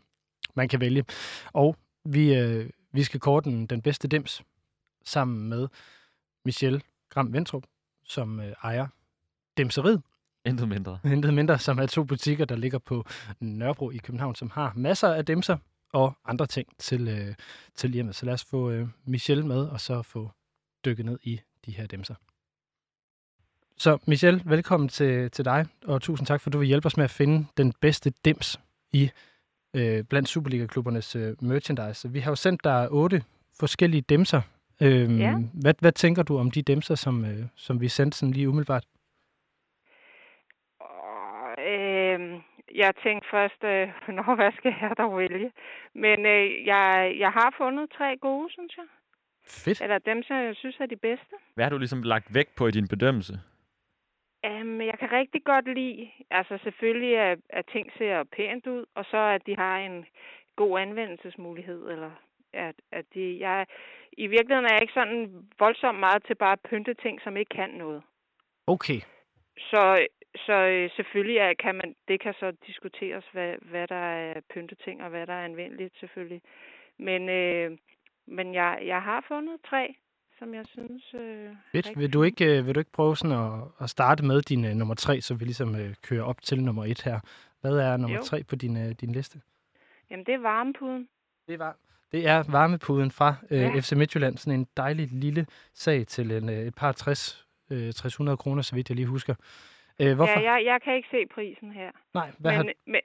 [0.55, 1.05] man kan vælge.
[1.53, 4.43] Og vi, øh, vi skal kåre den, den bedste dims
[5.05, 5.69] sammen med
[6.45, 7.63] Michel Gram Ventrup,
[8.05, 8.87] som øh, ejer
[9.57, 10.03] Demseriet.
[10.45, 10.99] Intet mindre.
[11.05, 13.05] Intet mindre, som er to butikker, der ligger på
[13.41, 15.57] Nørrebro i København, som har masser af demser
[15.93, 17.35] og andre ting til, øh,
[17.75, 18.15] til hjemmet.
[18.15, 20.31] Så lad os få øh, Michel med, og så få
[20.85, 22.15] dykket ned i de her demser.
[23.77, 26.97] Så Michel, velkommen til, til dig, og tusind tak, for at du vil hjælpe os
[26.97, 28.61] med at finde den bedste dims
[28.93, 29.11] i
[29.75, 32.11] øh, blandt Superliga-klubbernes øh, merchandise.
[32.11, 33.23] Vi har jo sendt dig otte
[33.61, 34.41] forskellige demser.
[34.81, 35.35] Øhm, Ja.
[35.53, 38.85] hvad, hvad tænker du om de demser, som, øh, som vi sendte sådan lige umiddelbart?
[40.81, 42.41] Og, øh,
[42.75, 45.53] jeg tænkte først, øh, nå, hvad skal jeg dog vælge?
[45.95, 48.85] Men øh, jeg, jeg har fundet tre gode, synes jeg.
[49.47, 49.83] Fedt.
[49.83, 51.35] Eller dem, som jeg synes er de bedste.
[51.55, 53.41] Hvad har du ligesom lagt vægt på i din bedømmelse?
[54.51, 59.05] Um, jeg kan rigtig godt lide, altså selvfølgelig, at, at ting ser pænt ud, og
[59.11, 60.07] så at de har en
[60.57, 62.11] god anvendelsesmulighed, eller
[62.53, 63.67] at, at de, jeg,
[64.13, 67.55] i virkeligheden er jeg ikke sådan voldsomt meget til bare at pynte ting, som ikke
[67.55, 68.03] kan noget.
[68.67, 69.01] Okay.
[69.59, 70.07] Så,
[70.37, 75.03] så øh, selvfølgelig er, kan man, det kan så diskuteres, hvad, hvad der er pynteting
[75.03, 76.43] og hvad der er anvendeligt selvfølgelig.
[76.99, 77.79] Men, øh,
[78.27, 79.97] men jeg, jeg har fundet tre,
[80.39, 81.15] som jeg synes...
[81.15, 81.99] Øh, Fedt.
[81.99, 84.71] Vil du ikke, øh, vil du ikke prøve sådan at, at starte med din uh,
[84.71, 87.21] nummer tre, så vi ligesom uh, kører op til nummer et her?
[87.61, 88.23] Hvad er nummer Jo.
[88.23, 89.41] tre på din, uh, din liste?
[90.11, 91.09] Jamen, det er varmepuden.
[91.49, 91.77] Det var
[92.13, 93.81] det er varmepuden fra uh, Ja.
[93.81, 94.37] FC Midtjylland.
[94.39, 98.75] Sådan en dejlig lille sag til en, uh, et par 60, uh, 300 kroner, så
[98.75, 99.35] vidt jeg lige husker.
[100.01, 100.41] Uh, hvorfor?
[100.41, 101.91] Ja, jeg, jeg kan ikke se prisen her.
[102.15, 102.75] Nej, hvad men, har...
[102.87, 103.01] men,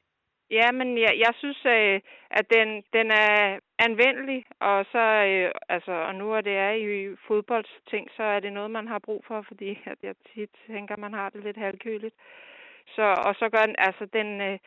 [0.52, 5.92] ja, men jeg, jeg synes, øh, at den, den er anvendelig, og så øh, altså,
[5.92, 9.42] og nu er det er i fodboldsting, så er det noget, man har brug for,
[9.48, 12.16] fordi at jeg tit tænker, man har det lidt halvkøligt.
[12.96, 14.60] Så, og så gør den, altså, den, øh,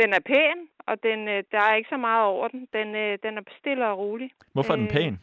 [0.00, 2.68] den er pæn, og den, øh, der er ikke så meget over den.
[2.72, 4.30] Den, øh, den er stille og rolig.
[4.52, 5.18] Hvorfor er den Øh, pæn?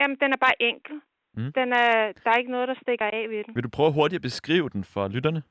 [0.00, 1.00] Jamen, den er bare enkel.
[1.36, 1.52] Mm.
[1.52, 3.54] Den er, der er ikke noget, der stikker af ved den.
[3.54, 5.42] Vil du prøve hurtigt at beskrive den for lytterne?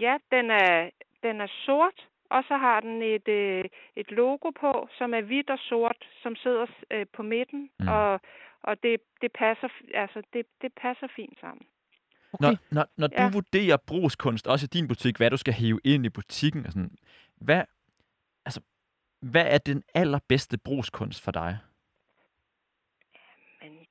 [0.00, 0.90] Ja, den er,
[1.22, 3.64] den er sort, og så har den et, øh,
[3.96, 7.88] et logo på, som er hvidt og sort, som sidder øh, på midten, Mm.
[7.88, 8.20] og,
[8.62, 11.66] og det, det, passer, altså, det, det passer fint sammen.
[12.32, 12.44] Okay.
[12.44, 13.30] Når, når, når du Ja.
[13.32, 16.96] vurderer brugskunst, også i din butik, hvad du skal hive ind i butikken, og sådan,
[17.36, 17.62] hvad,
[18.46, 18.60] altså,
[19.22, 21.58] hvad er den allerbedste brugskunst for dig?
[23.62, 23.86] Men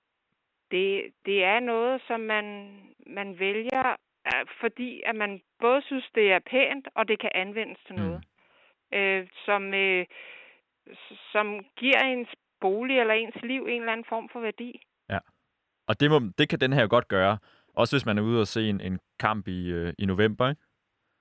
[0.71, 2.45] det, det er noget, som man,
[3.07, 3.95] man vælger,
[4.59, 8.23] fordi at man både synes, det er pænt, og det kan anvendes til noget,
[8.93, 10.05] øh, som, øh,
[11.31, 12.29] som giver ens
[12.61, 14.81] bolig eller ens liv en eller anden form for værdi.
[15.87, 17.37] Og det, må, det kan den her jo godt gøre,
[17.73, 20.61] også hvis man er ude og se en, en kamp i, øh, i november, ikke?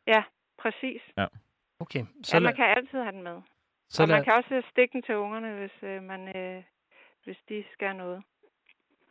[0.07, 0.22] Ja,
[0.59, 1.03] præcis.
[1.80, 3.42] Okay, så, ja, lad, man kan altid have den med.
[3.88, 6.62] så og man kan også stikke den til ungerne, hvis, øh, man, øh,
[7.24, 8.22] hvis de skal have noget.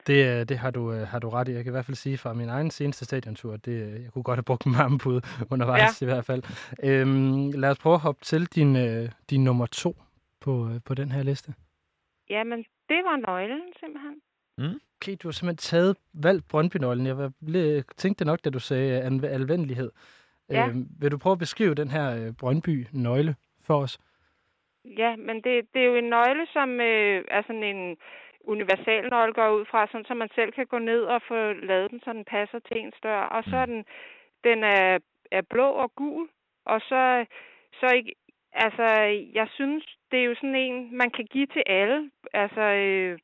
[0.08, 1.52] Det, øh, det har, du, øh, har du ret i.
[1.52, 4.12] Jeg kan i hvert fald sige fra min egen seneste stadiontur, at det, øh, jeg
[4.12, 6.06] kunne godt have brugt en varmepude undervejs ja.
[6.06, 6.44] i hvert fald.
[6.84, 8.78] Øhm, lad os prøve at hoppe til din,
[9.30, 9.96] din nummer to
[10.42, 11.54] på, på den her liste.
[12.30, 14.22] Jamen, det var nøglen simpelthen.
[15.02, 17.06] Okay, du har simpelthen taget valgt Brøndby-nøglen.
[17.54, 19.92] Jeg tænkte nok, da du sagde anv- anvendelighed.
[20.50, 20.68] Ja.
[20.68, 24.00] Øhm, vil du prøve at beskrive den her Brøndby-nøgle for os?
[24.86, 27.98] Ja, men det, det er jo en nøgle, som øh, er sådan en
[28.44, 31.92] universal nøgle går ud fra, sådan, så man selv kan gå ned og få lavet
[31.92, 33.22] den, så den passer til ens dør.
[33.22, 33.86] Og så er den,
[34.44, 35.00] den er,
[35.32, 36.30] er blå og gul,
[36.66, 37.26] og så,
[37.80, 38.16] så ikke,
[38.54, 38.84] altså,
[39.34, 42.12] jeg synes, det er jo sådan en, man kan give til alle.
[42.34, 43.20] Altså, øh,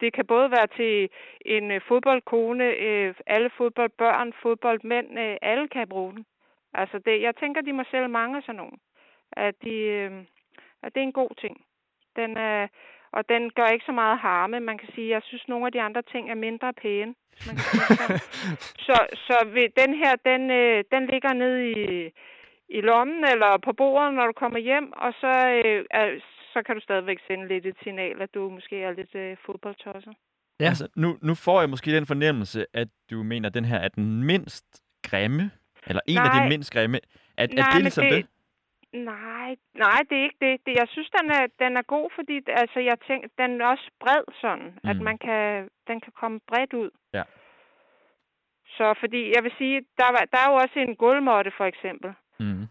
[0.00, 1.08] det kan både være til
[1.40, 6.26] en øh, fodboldkone, øh, alle fodboldbørn, fodboldmænd, øh, alle kan bruge den.
[6.74, 8.78] Altså, det, jeg tænker, de må sælge mange af sådan nogle.
[9.32, 10.12] At, de, øh,
[10.82, 11.64] at det er en god ting.
[12.16, 12.68] Den er,
[13.12, 14.60] og den gør ikke så meget harme.
[14.60, 17.14] Man kan sige, jeg synes, nogle af de andre ting er mindre pæne.
[17.30, 18.18] hvis Man kan sige det sådan.
[18.86, 18.96] så,
[19.26, 21.76] så ved den her, den, øh, den ligger nede i,
[22.68, 25.32] i lommen eller på bordet, når du kommer hjem, og så,
[25.64, 26.06] øh, er,
[26.52, 30.12] så kan du stadigvæk sende lidt et signal, at du måske er lidt øh, fodboldtosset.
[30.60, 30.64] Ja.
[30.64, 33.88] Altså, nu, nu får jeg måske den fornemmelse, at du mener, at den her er
[33.88, 34.66] den mindst
[35.02, 35.50] grimme,
[35.86, 36.48] eller en af de Nej.
[36.48, 36.98] mindst grimme.
[37.36, 38.12] Er, er Nej, det men ligesom det?
[38.12, 38.26] det-
[38.92, 40.60] Nej, nej, det er ikke det.
[40.66, 43.90] det jeg synes, den er, den er god, fordi altså, jeg tænker, den er også
[44.00, 44.88] bred sådan, mm.
[44.90, 46.90] at man kan, den kan komme bredt ud.
[47.14, 47.22] Ja.
[48.76, 52.14] Så fordi, jeg vil sige, der, var, der er jo også en gulvmåtte for eksempel,
[52.40, 52.66] Mm.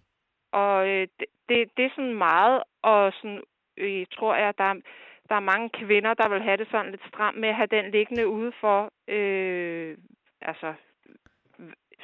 [0.52, 3.42] Og øh, det, det, det er sådan meget, og sådan,
[3.78, 4.82] øh, tror jeg, der, er-
[5.30, 7.92] der er mange kvinder, der vil have det sådan lidt stramt med at have den
[7.92, 9.98] liggende ude for, øh,
[10.42, 10.74] altså,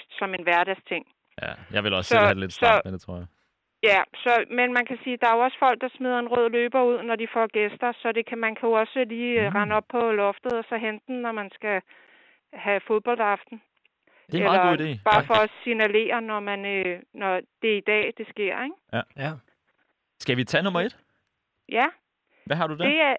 [0.10, 1.08] som en hverdagsting.
[1.42, 3.26] Ja, jeg vil også Så- selv have det lidt så- stramt med det, tror jeg.
[3.84, 6.50] Ja, så, men man kan sige, der er jo også folk, der smider en rød
[6.50, 9.46] løber ud, når de får gæster, så det kan, man kan jo også lige Mm.
[9.48, 9.56] mm.
[9.56, 11.82] rende op på loftet og så hente den, når man skal
[12.54, 13.62] have fodboldaften.
[14.32, 15.04] Det er en meget god Eller idé.
[15.04, 18.76] Bare for at signalere, når, man, øh, når det er i dag, det sker, ikke?
[19.18, 19.32] Ja.
[20.20, 20.98] Skal vi tage nummer et?
[21.70, 21.86] Ja,
[22.46, 22.86] Hvad har du der?
[22.86, 23.16] det er,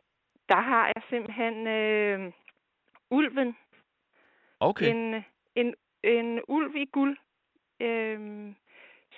[0.49, 2.33] der har jeg simpelthen øh,
[3.11, 3.57] ulven.
[4.61, 4.87] Okay.
[4.95, 7.17] En, en, en ulv i guld.
[7.81, 8.53] Øh,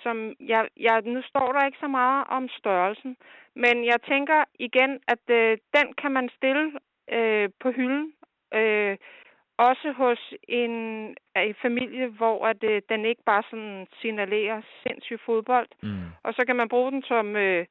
[0.03, 3.17] som jeg, jeg, nu står der ikke så meget om størrelsen,
[3.55, 6.71] men jeg tænker igen, at øh, den kan man stille
[7.11, 8.13] øh, på hylden.
[8.53, 8.97] Øh,
[9.57, 10.71] også hos en,
[11.35, 15.67] en familie, hvor at, øh, den ikke bare sådan signalerer sindssyg fodbold.
[15.83, 16.05] Mm.
[16.23, 17.65] Og så kan man bruge den som øh,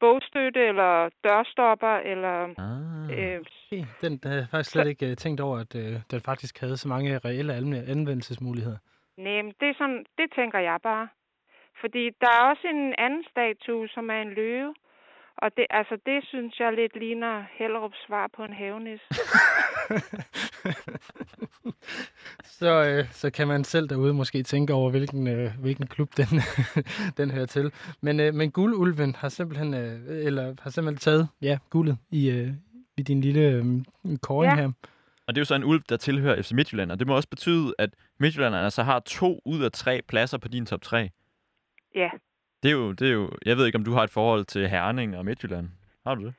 [0.00, 3.18] bogstøtte eller dørstopper eller Ah.
[3.18, 3.40] øh,
[3.72, 3.84] Okay.
[4.00, 6.88] Den havde jeg faktisk slet ikke uh, tænkt over, at uh, den faktisk havde så
[6.88, 8.78] mange reelle anv- anvendelsesmuligheder.
[9.16, 11.08] Nej, det er sådan, det tænker jeg bare.
[11.82, 14.74] Fordi der er også en anden statue, som er en løve.
[15.36, 19.00] Og det, altså, det synes jeg lidt ligner Hellerups svar på en havenis.
[22.58, 26.26] så, øh, så kan man selv derude måske tænke over, hvilken, øh, hvilken klub den,
[27.18, 27.72] den hører til.
[28.00, 32.48] Men, øh, men guldulven har simpelthen, øh, eller har simpelthen taget ja, guldet i, øh,
[32.96, 33.64] i din lille øh,
[34.22, 34.56] kåring Ja.
[34.60, 34.70] her.
[35.26, 37.28] Og det er jo så en ulv, der tilhører FC Midtjylland, og det må også
[37.28, 41.10] betyde, at Midtjylland altså har to ud af tre pladser på din top 3.
[41.94, 42.10] ja.
[42.62, 44.68] Det er jo, det er jo, jeg ved ikke, om du har et forhold til
[44.68, 45.68] Herning og Midtjylland.
[46.06, 46.34] Har du det?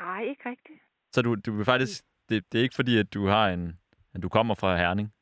[0.00, 0.78] Ej, ikke rigtigt.
[1.12, 3.78] Så du, du vil faktisk, det, det er ikke fordi, at du har en,
[4.14, 5.12] at du kommer fra Herning.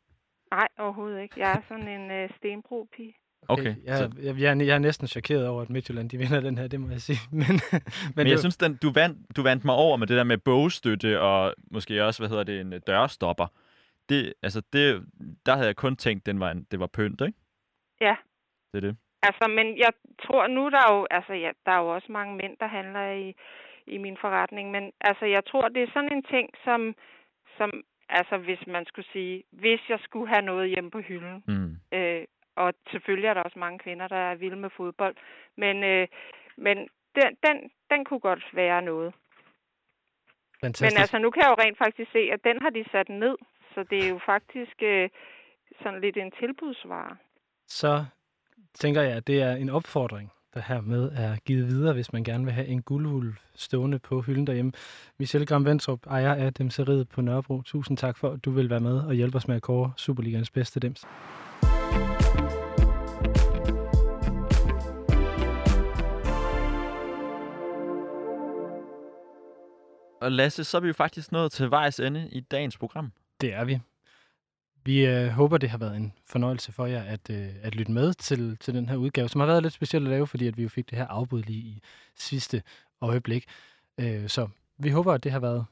[0.50, 1.40] Nej, overhovedet ikke.
[1.40, 3.14] Jeg er sådan en øh, stenbro-pige.
[3.48, 6.40] Okay, Jeg, så- jeg, jeg, er- jeg er næsten chokeret over, at Midtjylland de vinder
[6.40, 7.18] den her, det må jeg sige.
[7.32, 7.80] Men, men,
[8.16, 10.38] Men jeg var- synes, den, du, vandt, du vandt mig over med det der med
[10.38, 13.46] bogstøtte og måske også, hvad hedder det, en øh, dørstopper.
[14.08, 15.04] Det, altså det,
[15.46, 17.38] der havde jeg kun tænkt, den var en, det var pynt, ikke?
[18.00, 18.16] Ja.
[18.72, 18.96] Det er det.
[19.22, 19.92] Altså, men jeg
[20.26, 23.12] tror nu, der er jo, altså, ja, der er jo også mange mænd, der handler
[23.12, 23.34] i,
[23.86, 26.94] i min forretning, men altså, jeg tror, det er sådan en ting, som,
[27.56, 27.70] som
[28.08, 31.76] altså, hvis man skulle sige, hvis jeg skulle have noget hjemme på hylden, Mm.
[31.98, 32.24] øh,
[32.56, 35.16] og selvfølgelig er der også mange kvinder, der er vilde med fodbold,
[35.56, 36.08] men, øh,
[36.56, 36.76] men
[37.14, 39.14] den, den, den kunne godt være noget.
[40.60, 40.94] fantastisk.
[40.94, 43.36] Men altså, nu kan jeg jo rent faktisk se, at den har de sat ned,
[43.74, 45.08] så det er jo faktisk øh,
[45.82, 47.16] sådan lidt en tilbudsvare.
[47.66, 48.04] så
[48.74, 52.44] tænker jeg, at det er en opfordring, der hermed er givet videre, hvis man gerne
[52.44, 54.72] vil have en guldhulv stående på hylden derhjemme.
[55.18, 57.62] Michelle Gram Ventrup, ejer af Demseriet på Nørrebro.
[57.62, 60.50] Tusind tak for, at du vil være med og hjælpe os med at kåre Superligans
[60.50, 61.04] bedste dems.
[70.20, 73.12] Og Lasse, så er vi jo faktisk nået til vejs ende i dagens program.
[73.40, 73.80] Det er vi.
[74.84, 78.14] Vi øh, håber, det har været en fornøjelse for jer at, øh, at lytte med
[78.14, 80.62] til, til den her udgave, som har været lidt speciel at lave, fordi at vi
[80.62, 81.82] jo fik det her afbud lige i
[82.16, 82.62] sidste
[83.00, 83.44] øjeblik.
[83.98, 85.64] Øh, så vi håber, at det har været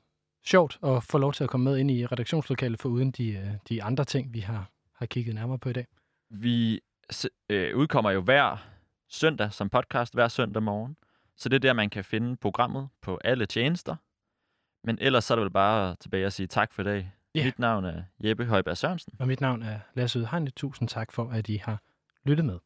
[0.45, 3.49] sjovt at få lov til at komme med ind i redaktionslokalet, for uden de, øh,
[3.69, 5.87] de andre ting, vi har, har kigget nærmere på i dag.
[6.31, 6.81] Vi
[7.51, 8.67] øh, udkommer jo hver
[9.09, 10.97] søndag som podcast, hver søndag morgen.
[11.37, 13.97] Så det er der, man kan finde programmet på alle tjenester.
[14.85, 17.13] Men ellers så er det vel bare tilbage at sige tak for i dag.
[17.35, 17.45] Ja.
[17.45, 19.13] Mit navn er Jeppe Højberg Sørensen.
[19.19, 20.51] Og mit navn er Lasse Udhegne.
[20.51, 21.83] Tusind tak for, at I har
[22.25, 22.59] lyttet med.